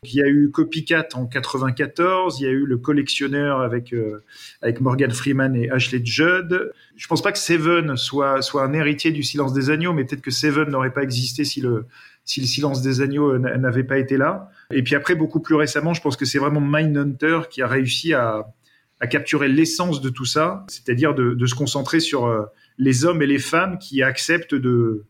Il 0.05 0.15
y 0.15 0.23
a 0.23 0.29
eu 0.29 0.51
Copycat 0.53 1.09
en 1.15 1.27
94, 1.27 2.39
il 2.41 2.45
y 2.45 2.47
a 2.47 2.51
eu 2.51 2.67
Le 2.67 2.79
Collectionneur 2.79 3.61
avec 3.61 3.93
euh, 3.93 4.23
avec 4.63 4.81
Morgan 4.81 5.11
Freeman 5.11 5.57
et 5.57 5.71
Ashley 5.71 6.01
Judd. 6.05 6.71
Je 6.95 7.07
pense 7.09 7.21
pas 7.21 7.33
que 7.33 7.39
Seven 7.39 7.97
soit 7.97 8.41
soit 8.41 8.63
un 8.63 8.73
héritier 8.75 9.11
du 9.11 9.25
Silence 9.25 9.53
des 9.53 9.71
agneaux, 9.71 9.93
mais 9.93 10.05
peut-être 10.05 10.23
que 10.23 10.31
Seven 10.31 10.71
n'aurait 10.71 10.93
pas 10.93 11.03
existé 11.03 11.45
si 11.45 11.61
le 11.61 11.87
si 12.25 12.41
le 12.41 12.47
Silence 12.47 12.81
des 12.81 13.01
agneaux 13.01 13.33
euh, 13.33 13.39
n'avait 13.39 13.83
pas 13.83 13.99
été 13.99 14.17
là. 14.17 14.51
Et 14.73 14.85
puis 14.85 14.95
après, 14.95 15.17
beaucoup 15.17 15.41
plus 15.41 15.57
récemment, 15.57 15.95
je 15.95 16.01
pense 16.01 16.17
que 16.17 16.25
c'est 16.25 16.39
vraiment 16.39 16.61
Mindhunter 16.61 17.49
qui 17.51 17.61
a 17.63 17.67
réussi 17.67 18.15
à 18.15 18.47
à 19.01 19.09
capturer 19.09 19.49
l'essence 19.49 20.01
de 20.01 20.11
tout 20.11 20.25
ça, 20.25 20.65
c'est-à-dire 20.69 21.15
de, 21.15 21.35
de, 21.35 21.47
se 21.47 21.55
concentrer 21.55 22.01
sur 22.01 22.27
euh, 22.27 22.45
les 22.79 23.05
hommes 23.05 23.23
et 23.23 23.27
les 23.27 23.39
femmes 23.39 23.79
qui 23.79 24.03
acceptent 24.03 24.57
de, 24.57 25.05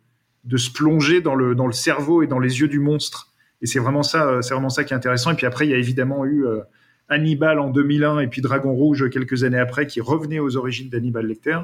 de 0.45 0.57
se 0.57 0.71
plonger 0.71 1.21
dans 1.21 1.35
le, 1.35 1.55
dans 1.55 1.67
le 1.67 1.73
cerveau 1.73 2.23
et 2.23 2.27
dans 2.27 2.39
les 2.39 2.61
yeux 2.61 2.69
du 2.69 2.81
monstre 2.81 3.28
et 3.63 3.67
c'est 3.67 3.79
vraiment 3.79 4.03
ça, 4.03 4.29
euh, 4.29 4.43
c'est 4.43 4.55
vraiment 4.55 4.71
ça 4.71 4.85
qui 4.85 4.93
est 4.93 4.97
intéressant. 4.97 5.33
Et 5.33 5.35
puis 5.35 5.47
après, 5.47 5.67
il 5.67 5.71
y 5.71 5.75
a 5.75 5.79
évidemment 5.79 6.25
eu 6.25 6.47
euh, 6.47 6.61
Hannibal 7.09 7.59
en 7.59 7.71
2001 7.71 8.21
et 8.21 8.27
puis 8.27 8.43
Dragon 8.43 8.73
Rouge 8.73 9.09
quelques 9.11 9.45
années 9.45 9.59
après 9.59 9.87
qui 9.87 10.01
revenait 10.01 10.39
aux 10.39 10.57
origines 10.57 10.89
d'Hannibal 10.89 11.27
Lecter. 11.27 11.59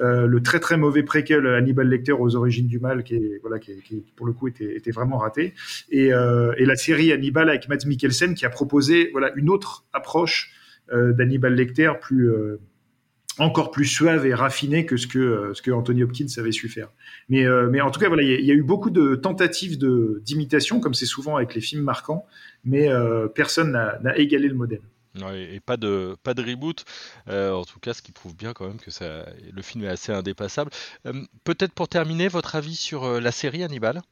Euh, 0.00 0.26
le 0.26 0.42
très 0.42 0.60
très 0.60 0.76
mauvais 0.76 1.02
préquel 1.02 1.46
Hannibal 1.46 1.88
Lecter 1.88 2.12
aux 2.12 2.36
origines 2.36 2.66
du 2.66 2.78
mal 2.78 3.02
qui, 3.02 3.16
est, 3.16 3.40
voilà, 3.42 3.58
qui, 3.58 3.72
qui 3.82 4.04
pour 4.16 4.26
le 4.26 4.32
coup 4.32 4.48
était, 4.48 4.76
était 4.76 4.92
vraiment 4.92 5.18
raté. 5.18 5.54
Et, 5.90 6.12
euh, 6.12 6.52
et, 6.58 6.64
la 6.64 6.76
série 6.76 7.12
Hannibal 7.12 7.48
avec 7.48 7.68
Matt 7.68 7.86
Mikkelsen 7.86 8.34
qui 8.34 8.46
a 8.46 8.50
proposé 8.50 9.10
voilà 9.12 9.32
une 9.36 9.50
autre 9.50 9.84
approche 9.92 10.52
euh, 10.92 11.12
d'Hannibal 11.12 11.54
Lecter 11.54 11.92
plus 12.00 12.30
encore 13.38 13.70
plus 13.70 13.86
suave 13.86 14.26
et 14.26 14.34
raffiné 14.34 14.86
que 14.86 14.96
ce 14.96 15.06
que 15.06 15.18
euh, 15.18 15.54
ce 15.54 15.62
que 15.62 15.70
Anthony 15.70 16.02
Hopkins 16.02 16.26
avait 16.36 16.52
su 16.52 16.68
faire. 16.68 16.88
Mais 17.28 17.46
euh, 17.46 17.68
mais 17.70 17.80
en 17.80 17.90
tout 17.90 18.00
cas 18.00 18.08
voilà, 18.08 18.22
il 18.22 18.44
y, 18.44 18.50
a 18.50 18.54
eu 18.54 18.62
beaucoup 18.62 18.90
de 18.90 19.14
tentatives 19.14 19.78
de 19.78 20.22
d'imitation 20.24 20.80
comme 20.80 20.94
c'est 20.94 21.06
souvent 21.06 21.36
avec 21.36 21.54
les 21.54 21.60
films 21.60 21.82
marquants, 21.82 22.26
mais 22.64 22.88
euh, 22.88 23.28
personne 23.28 23.72
n'a 23.72 24.16
égalé 24.16 24.48
le 24.48 24.54
modèle. 24.54 24.82
Ouais, 25.20 25.54
et 25.54 25.60
pas 25.60 25.76
de 25.76 26.16
pas 26.22 26.34
de 26.34 26.42
reboot, 26.42 26.84
euh, 27.28 27.52
en 27.52 27.64
tout 27.64 27.78
cas, 27.78 27.94
ce 27.94 28.02
qui 28.02 28.10
prouve 28.10 28.36
bien 28.36 28.52
quand 28.52 28.66
même 28.66 28.80
que 28.80 28.90
ça, 28.90 29.26
le 29.52 29.62
film 29.62 29.84
est 29.84 29.88
assez 29.88 30.12
indépassable. 30.12 30.70
Peut-être 31.44 31.72
pour 31.72 31.88
terminer, 31.88 32.26
votre 32.26 32.56
avis 32.56 32.74
sur 32.74 33.20
la 33.20 33.30
série 33.30 33.62
Hannibal? 33.62 34.02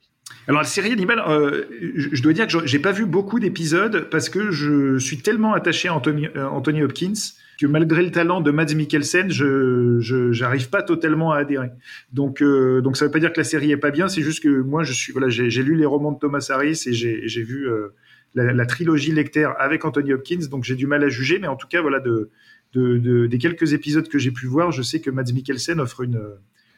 Alors 0.46 0.62
la 0.62 0.66
série 0.66 0.92
Hannibal, 0.92 1.20
euh, 1.28 1.64
je 1.96 2.22
dois 2.22 2.32
dire 2.32 2.46
que 2.46 2.66
j'ai 2.66 2.78
pas 2.78 2.92
vu 2.92 3.04
beaucoup 3.04 3.40
d'épisodes 3.40 4.08
parce 4.10 4.28
que 4.28 4.50
je 4.50 4.98
suis 4.98 5.18
tellement 5.18 5.54
attaché 5.54 5.88
à 5.88 5.94
Anthony, 5.94 6.28
Anthony 6.36 6.82
Hopkins 6.82 7.34
que 7.62 7.66
malgré 7.68 8.02
le 8.02 8.10
talent 8.10 8.40
de 8.40 8.50
Mads 8.50 8.74
Mikkelsen, 8.74 9.30
je 9.30 10.32
j'arrive 10.32 10.68
pas 10.68 10.82
totalement 10.82 11.30
à 11.30 11.38
adhérer. 11.38 11.70
Donc 12.12 12.42
euh, 12.42 12.80
donc 12.80 12.96
ça 12.96 13.04
veut 13.04 13.12
pas 13.12 13.20
dire 13.20 13.32
que 13.32 13.38
la 13.38 13.44
série 13.44 13.70
est 13.70 13.76
pas 13.76 13.92
bien, 13.92 14.08
c'est 14.08 14.22
juste 14.22 14.42
que 14.42 14.48
moi 14.48 14.82
je 14.82 14.92
suis 14.92 15.14
j'ai 15.28 15.62
lu 15.62 15.76
les 15.76 15.86
romans 15.86 16.10
de 16.10 16.18
Thomas 16.18 16.44
Harris 16.50 16.82
et 16.86 16.92
j'ai 16.92 17.42
vu 17.42 17.68
euh, 17.68 17.94
la, 18.34 18.66
trilogie 18.66 19.12
Lecter 19.12 19.48
avec 19.60 19.84
Anthony 19.84 20.12
Hopkins, 20.12 20.48
donc 20.50 20.64
j'ai 20.64 20.74
du 20.74 20.88
mal 20.88 21.04
à 21.04 21.08
juger, 21.08 21.38
mais 21.38 21.46
en 21.46 21.54
tout 21.54 21.68
cas 21.68 21.80
voilà 21.80 22.00
de, 22.00 22.30
de, 22.72 22.98
de 22.98 23.26
des 23.28 23.38
quelques 23.38 23.74
épisodes 23.74 24.08
que 24.08 24.18
j'ai 24.18 24.32
pu 24.32 24.46
voir, 24.46 24.72
je 24.72 24.82
sais 24.82 25.00
que 25.00 25.10
Mads 25.10 25.32
Mikkelsen 25.32 25.78
offre 25.78 26.00
une 26.00 26.20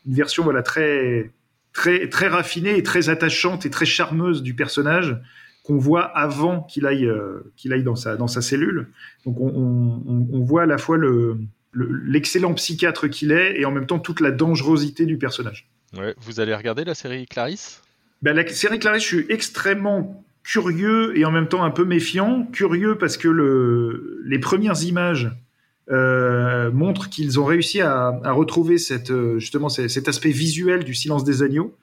version 0.05 0.43
voilà 0.43 0.63
très 0.63 1.31
très 1.73 2.11
très 2.11 2.29
raffinée 2.29 2.77
et 2.77 2.83
très 2.83 3.09
attachante 3.09 3.65
et 3.65 3.71
très 3.71 3.87
charmeuse 3.87 4.43
du 4.43 4.53
personnage 4.53 5.17
qu'on 5.65 5.79
voit 5.79 6.05
avant 6.05 6.63
qu'il 6.63 6.87
aille 6.87 7.07
euh, 7.07 7.53
qu'il 7.57 7.73
aille 7.73 7.83
dans 7.83 7.97
sa 7.97 8.17
dans 8.17 8.29
sa 8.29 8.43
cellule. 8.43 8.89
Donc 9.25 9.41
on, 9.41 9.49
on, 9.49 10.29
on 10.33 10.45
voit 10.45 10.63
à 10.63 10.67
la 10.67 10.79
fois 10.79 10.97
le 10.97 11.39
l'excellent 11.75 12.51
le, 12.51 12.55
psychiatre 12.55 13.09
qu'il 13.09 13.33
est 13.33 13.59
et 13.59 13.65
en 13.65 13.73
même 13.73 13.87
temps 13.87 13.99
toute 13.99 14.21
la 14.21 14.31
dangerosité 14.31 15.07
du 15.07 15.19
personnage. 15.19 15.69
Ouais, 15.97 16.15
vous 16.21 16.39
allez 16.39 16.55
regarder 16.55 16.85
la 16.85 16.95
série 16.95 17.27
Clarisse? 17.27 17.83
Ben, 18.23 18.37
La 18.37 18.47
série 18.47 18.79
Clarisse, 18.79 19.03
je 19.03 19.09
suis 19.09 19.27
extrêmement 19.29 20.25
curieux 20.45 21.19
et 21.19 21.25
en 21.25 21.33
même 21.33 21.49
temps 21.49 21.65
un 21.65 21.71
peu 21.71 21.85
méfiant. 21.85 22.47
Curieux 22.53 22.97
parce 22.99 23.17
que 23.17 23.29
le, 23.29 24.23
les 24.25 24.39
premières 24.39 24.83
images 24.85 25.33
euh, 25.91 26.71
montrent 26.71 27.09
qu'ils 27.09 27.41
ont 27.41 27.45
réussi 27.45 27.81
à, 27.81 28.21
à 28.23 28.33
retrouver 28.33 28.79
cette, 28.79 29.13
justement 29.39 29.69
cet 29.69 30.09
aspect 30.09 30.31
visuel 30.31 30.85
du 30.85 30.95
silence 30.95 31.25
des 31.25 31.43
agneaux 31.43 31.75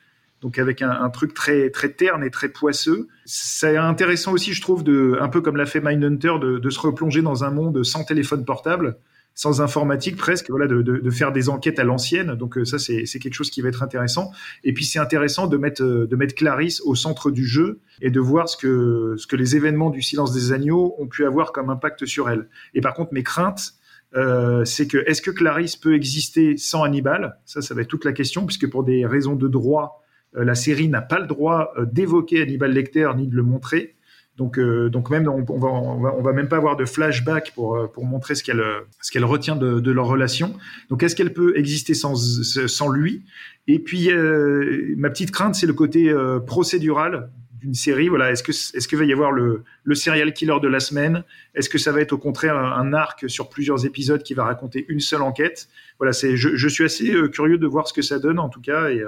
donc 0.41 0.57
avec 0.57 0.81
un, 0.81 0.89
un, 0.89 1.09
truc 1.09 1.33
très 1.33 1.69
très 1.69 1.89
terne 1.89 2.23
et 2.23 2.31
très 2.31 2.49
poisseux. 2.49 3.07
C'est 3.25 3.77
intéressant 3.77 4.33
aussi, 4.33 4.53
je 4.53 4.61
trouve, 4.61 4.83
de 4.83 5.17
un 5.21 5.29
peu 5.29 5.41
comme 5.41 5.55
l'a 5.55 5.65
fait 5.65 5.81
Mindhunter, 5.81 6.33
de, 6.41 6.57
de 6.57 6.69
se 6.69 6.79
replonger 6.79 7.21
dans 7.21 7.43
un 7.43 7.51
monde 7.51 7.83
sans 7.83 8.03
téléphone 8.03 8.43
portable, 8.43 8.97
sans 9.35 9.61
informatique 9.61 10.17
presque, 10.17 10.49
voilà, 10.49 10.67
de, 10.67 10.81
de, 10.81 10.97
de 10.97 11.09
faire 11.09 11.31
des 11.31 11.49
enquêtes 11.49 11.79
à 11.79 11.83
l'ancienne. 11.83 12.35
Donc 12.35 12.57
euh, 12.57 12.65
ça, 12.65 12.79
c'est 12.79 13.05
quelque 13.05 13.33
chose 13.33 13.51
qui 13.51 13.61
va 13.61 13.69
être 13.69 13.83
intéressant. 13.83 14.31
Et 14.63 14.73
puis 14.73 14.83
c'est 14.83 14.99
intéressant 14.99 15.47
de 15.47 15.57
mettre 15.57 15.83
de 15.83 16.15
mettre 16.15 16.35
Clarisse 16.35 16.81
au 16.81 16.95
centre 16.95 17.29
du 17.29 17.45
jeu 17.45 17.79
et 18.01 18.09
de 18.09 18.19
voir 18.19 18.49
ce 18.49 18.57
que 18.57 19.15
ce 19.17 19.27
que 19.27 19.35
les 19.35 19.55
événements 19.55 19.91
du 19.91 20.01
Silence 20.01 20.33
des 20.33 20.51
agneaux 20.53 20.95
ont 20.97 21.07
pu 21.07 21.25
avoir 21.25 21.51
comme 21.51 21.69
impact 21.69 22.05
sur 22.05 22.29
elle. 22.29 22.47
Et 22.73 22.81
par 22.81 22.95
contre, 22.95 23.13
mes 23.13 23.23
craintes, 23.23 23.75
euh, 24.15 24.65
c'est 24.65 24.87
que 24.87 24.97
est-ce 25.07 25.21
que 25.21 25.31
Clarisse 25.31 25.75
peut 25.75 25.95
exister 25.95 26.57
sans 26.57 26.83
Hannibal? 26.83 27.37
Ça, 27.45 27.61
ça 27.61 27.73
va 27.73 27.81
être 27.81 27.87
toute 27.87 28.05
la 28.05 28.11
question, 28.11 28.45
puisque 28.45 28.69
pour 28.69 28.83
des 28.83 29.05
raisons 29.05 29.35
de 29.35 29.47
droit, 29.47 30.01
euh, 30.01 30.10
la 30.33 30.55
série 30.55 30.87
n'a 30.87 31.01
pas 31.01 31.19
le 31.19 31.27
droit 31.27 31.73
euh, 31.77 31.85
d'évoquer 31.85 32.41
Hannibal 32.41 32.71
Lecter 32.71 33.09
ni 33.15 33.27
de 33.27 33.35
le 33.35 33.43
montrer. 33.43 33.95
Donc, 34.37 34.57
euh, 34.57 34.89
donc 34.89 35.09
même 35.09 35.27
on, 35.27 35.45
on, 35.49 35.59
va, 35.59 35.67
on, 35.67 36.01
va, 36.01 36.15
on 36.17 36.21
va 36.21 36.33
même 36.33 36.47
pas 36.47 36.55
avoir 36.55 36.77
de 36.77 36.85
flashback 36.85 37.51
pour 37.53 37.91
pour 37.91 38.05
montrer 38.05 38.33
ce 38.33 38.43
qu'elle 38.43 38.63
ce 39.01 39.11
qu'elle 39.11 39.25
retient 39.25 39.55
de, 39.55 39.91
leur 39.91 40.07
relation. 40.07 40.55
Donc 40.89 41.03
est-ce 41.03 41.15
qu'elle 41.15 41.33
peut 41.33 41.57
exister 41.57 41.93
sans 41.93 42.15
sans 42.15 42.89
lui? 42.89 43.23
Et 43.67 43.79
puis 43.79 44.09
euh, 44.09 44.95
ma 44.97 45.09
petite 45.09 45.31
crainte 45.31 45.55
c'est 45.55 45.67
le 45.67 45.73
côté 45.73 46.09
euh, 46.09 46.39
procédural 46.39 47.29
d'une 47.59 47.73
série. 47.73 48.07
Voilà, 48.07 48.31
est-ce 48.31 48.41
que 48.41 48.51
est-ce 48.51 48.87
qu'il 48.87 48.97
va 48.97 49.03
y 49.05 49.11
avoir 49.13 49.31
le 49.31 49.63
le 49.83 49.95
serial 49.95 50.33
killer 50.33 50.59
de 50.61 50.67
la 50.69 50.79
semaine? 50.79 51.23
Est-ce 51.53 51.69
que 51.69 51.77
ça 51.77 51.91
va 51.91 51.99
être 51.99 52.13
au 52.13 52.17
contraire 52.17 52.57
un, 52.57 52.71
un, 52.71 52.93
arc 52.93 53.29
sur 53.29 53.49
plusieurs 53.49 53.85
épisodes 53.85 54.23
qui 54.23 54.33
va 54.33 54.45
raconter 54.45 54.85
une 54.87 55.01
seule 55.01 55.21
enquête? 55.21 55.67
Voilà, 55.99 56.13
c'est 56.13 56.37
je, 56.37 56.55
je, 56.55 56.67
suis 56.69 56.85
assez 56.85 57.13
curieux 57.31 57.57
de 57.57 57.67
voir 57.67 57.87
ce 57.87 57.93
que 57.93 58.01
ça 58.01 58.17
donne 58.17 58.39
en 58.39 58.49
tout 58.49 58.61
cas 58.61 58.89
et 58.89 59.03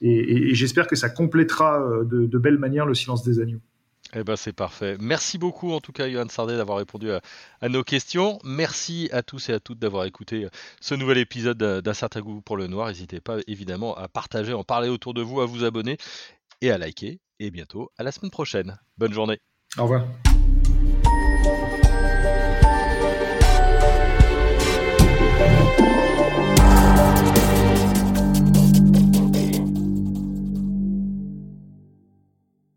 et, 0.00 0.10
et, 0.10 0.50
et 0.50 0.54
j'espère 0.54 0.86
que 0.86 0.96
ça 0.96 1.08
complétera 1.08 1.80
euh, 1.80 2.04
de, 2.04 2.26
de, 2.26 2.38
belle 2.38 2.58
manière 2.58 2.86
le 2.86 2.94
silence 2.94 3.22
des 3.22 3.40
agneaux. 3.40 3.60
Eh 4.14 4.24
ben 4.24 4.36
c'est 4.36 4.54
parfait. 4.54 4.96
Merci 5.00 5.36
beaucoup 5.36 5.72
en 5.72 5.80
tout 5.80 5.92
cas 5.92 6.08
Johan 6.08 6.28
Sardet 6.28 6.56
d'avoir 6.56 6.78
répondu 6.78 7.10
à, 7.10 7.20
à, 7.60 7.68
nos 7.68 7.82
questions. 7.82 8.38
Merci 8.42 9.10
à 9.12 9.22
tous 9.22 9.50
et 9.50 9.52
à 9.52 9.60
toutes 9.60 9.78
d'avoir 9.78 10.06
écouté 10.06 10.44
euh, 10.44 10.48
ce 10.80 10.94
nouvel 10.94 11.18
épisode 11.18 11.58
d'un 11.58 11.94
certain 11.94 12.20
goût 12.20 12.40
pour 12.40 12.56
le 12.56 12.68
noir. 12.68 12.88
N'hésitez 12.88 13.20
pas 13.20 13.36
évidemment 13.46 13.94
à 13.96 14.08
partager, 14.08 14.54
en 14.54 14.64
parler 14.64 14.88
autour 14.88 15.12
de 15.12 15.20
vous, 15.20 15.40
à 15.40 15.46
vous 15.46 15.64
abonner 15.64 15.98
et 16.62 16.70
à 16.70 16.78
liker. 16.78 17.20
Et 17.40 17.50
bientôt 17.50 17.92
à 17.98 18.02
la 18.02 18.10
semaine 18.10 18.32
prochaine. 18.32 18.78
Bonne 18.96 19.12
journée. 19.12 19.38
Au 19.76 19.82
revoir. 19.82 20.06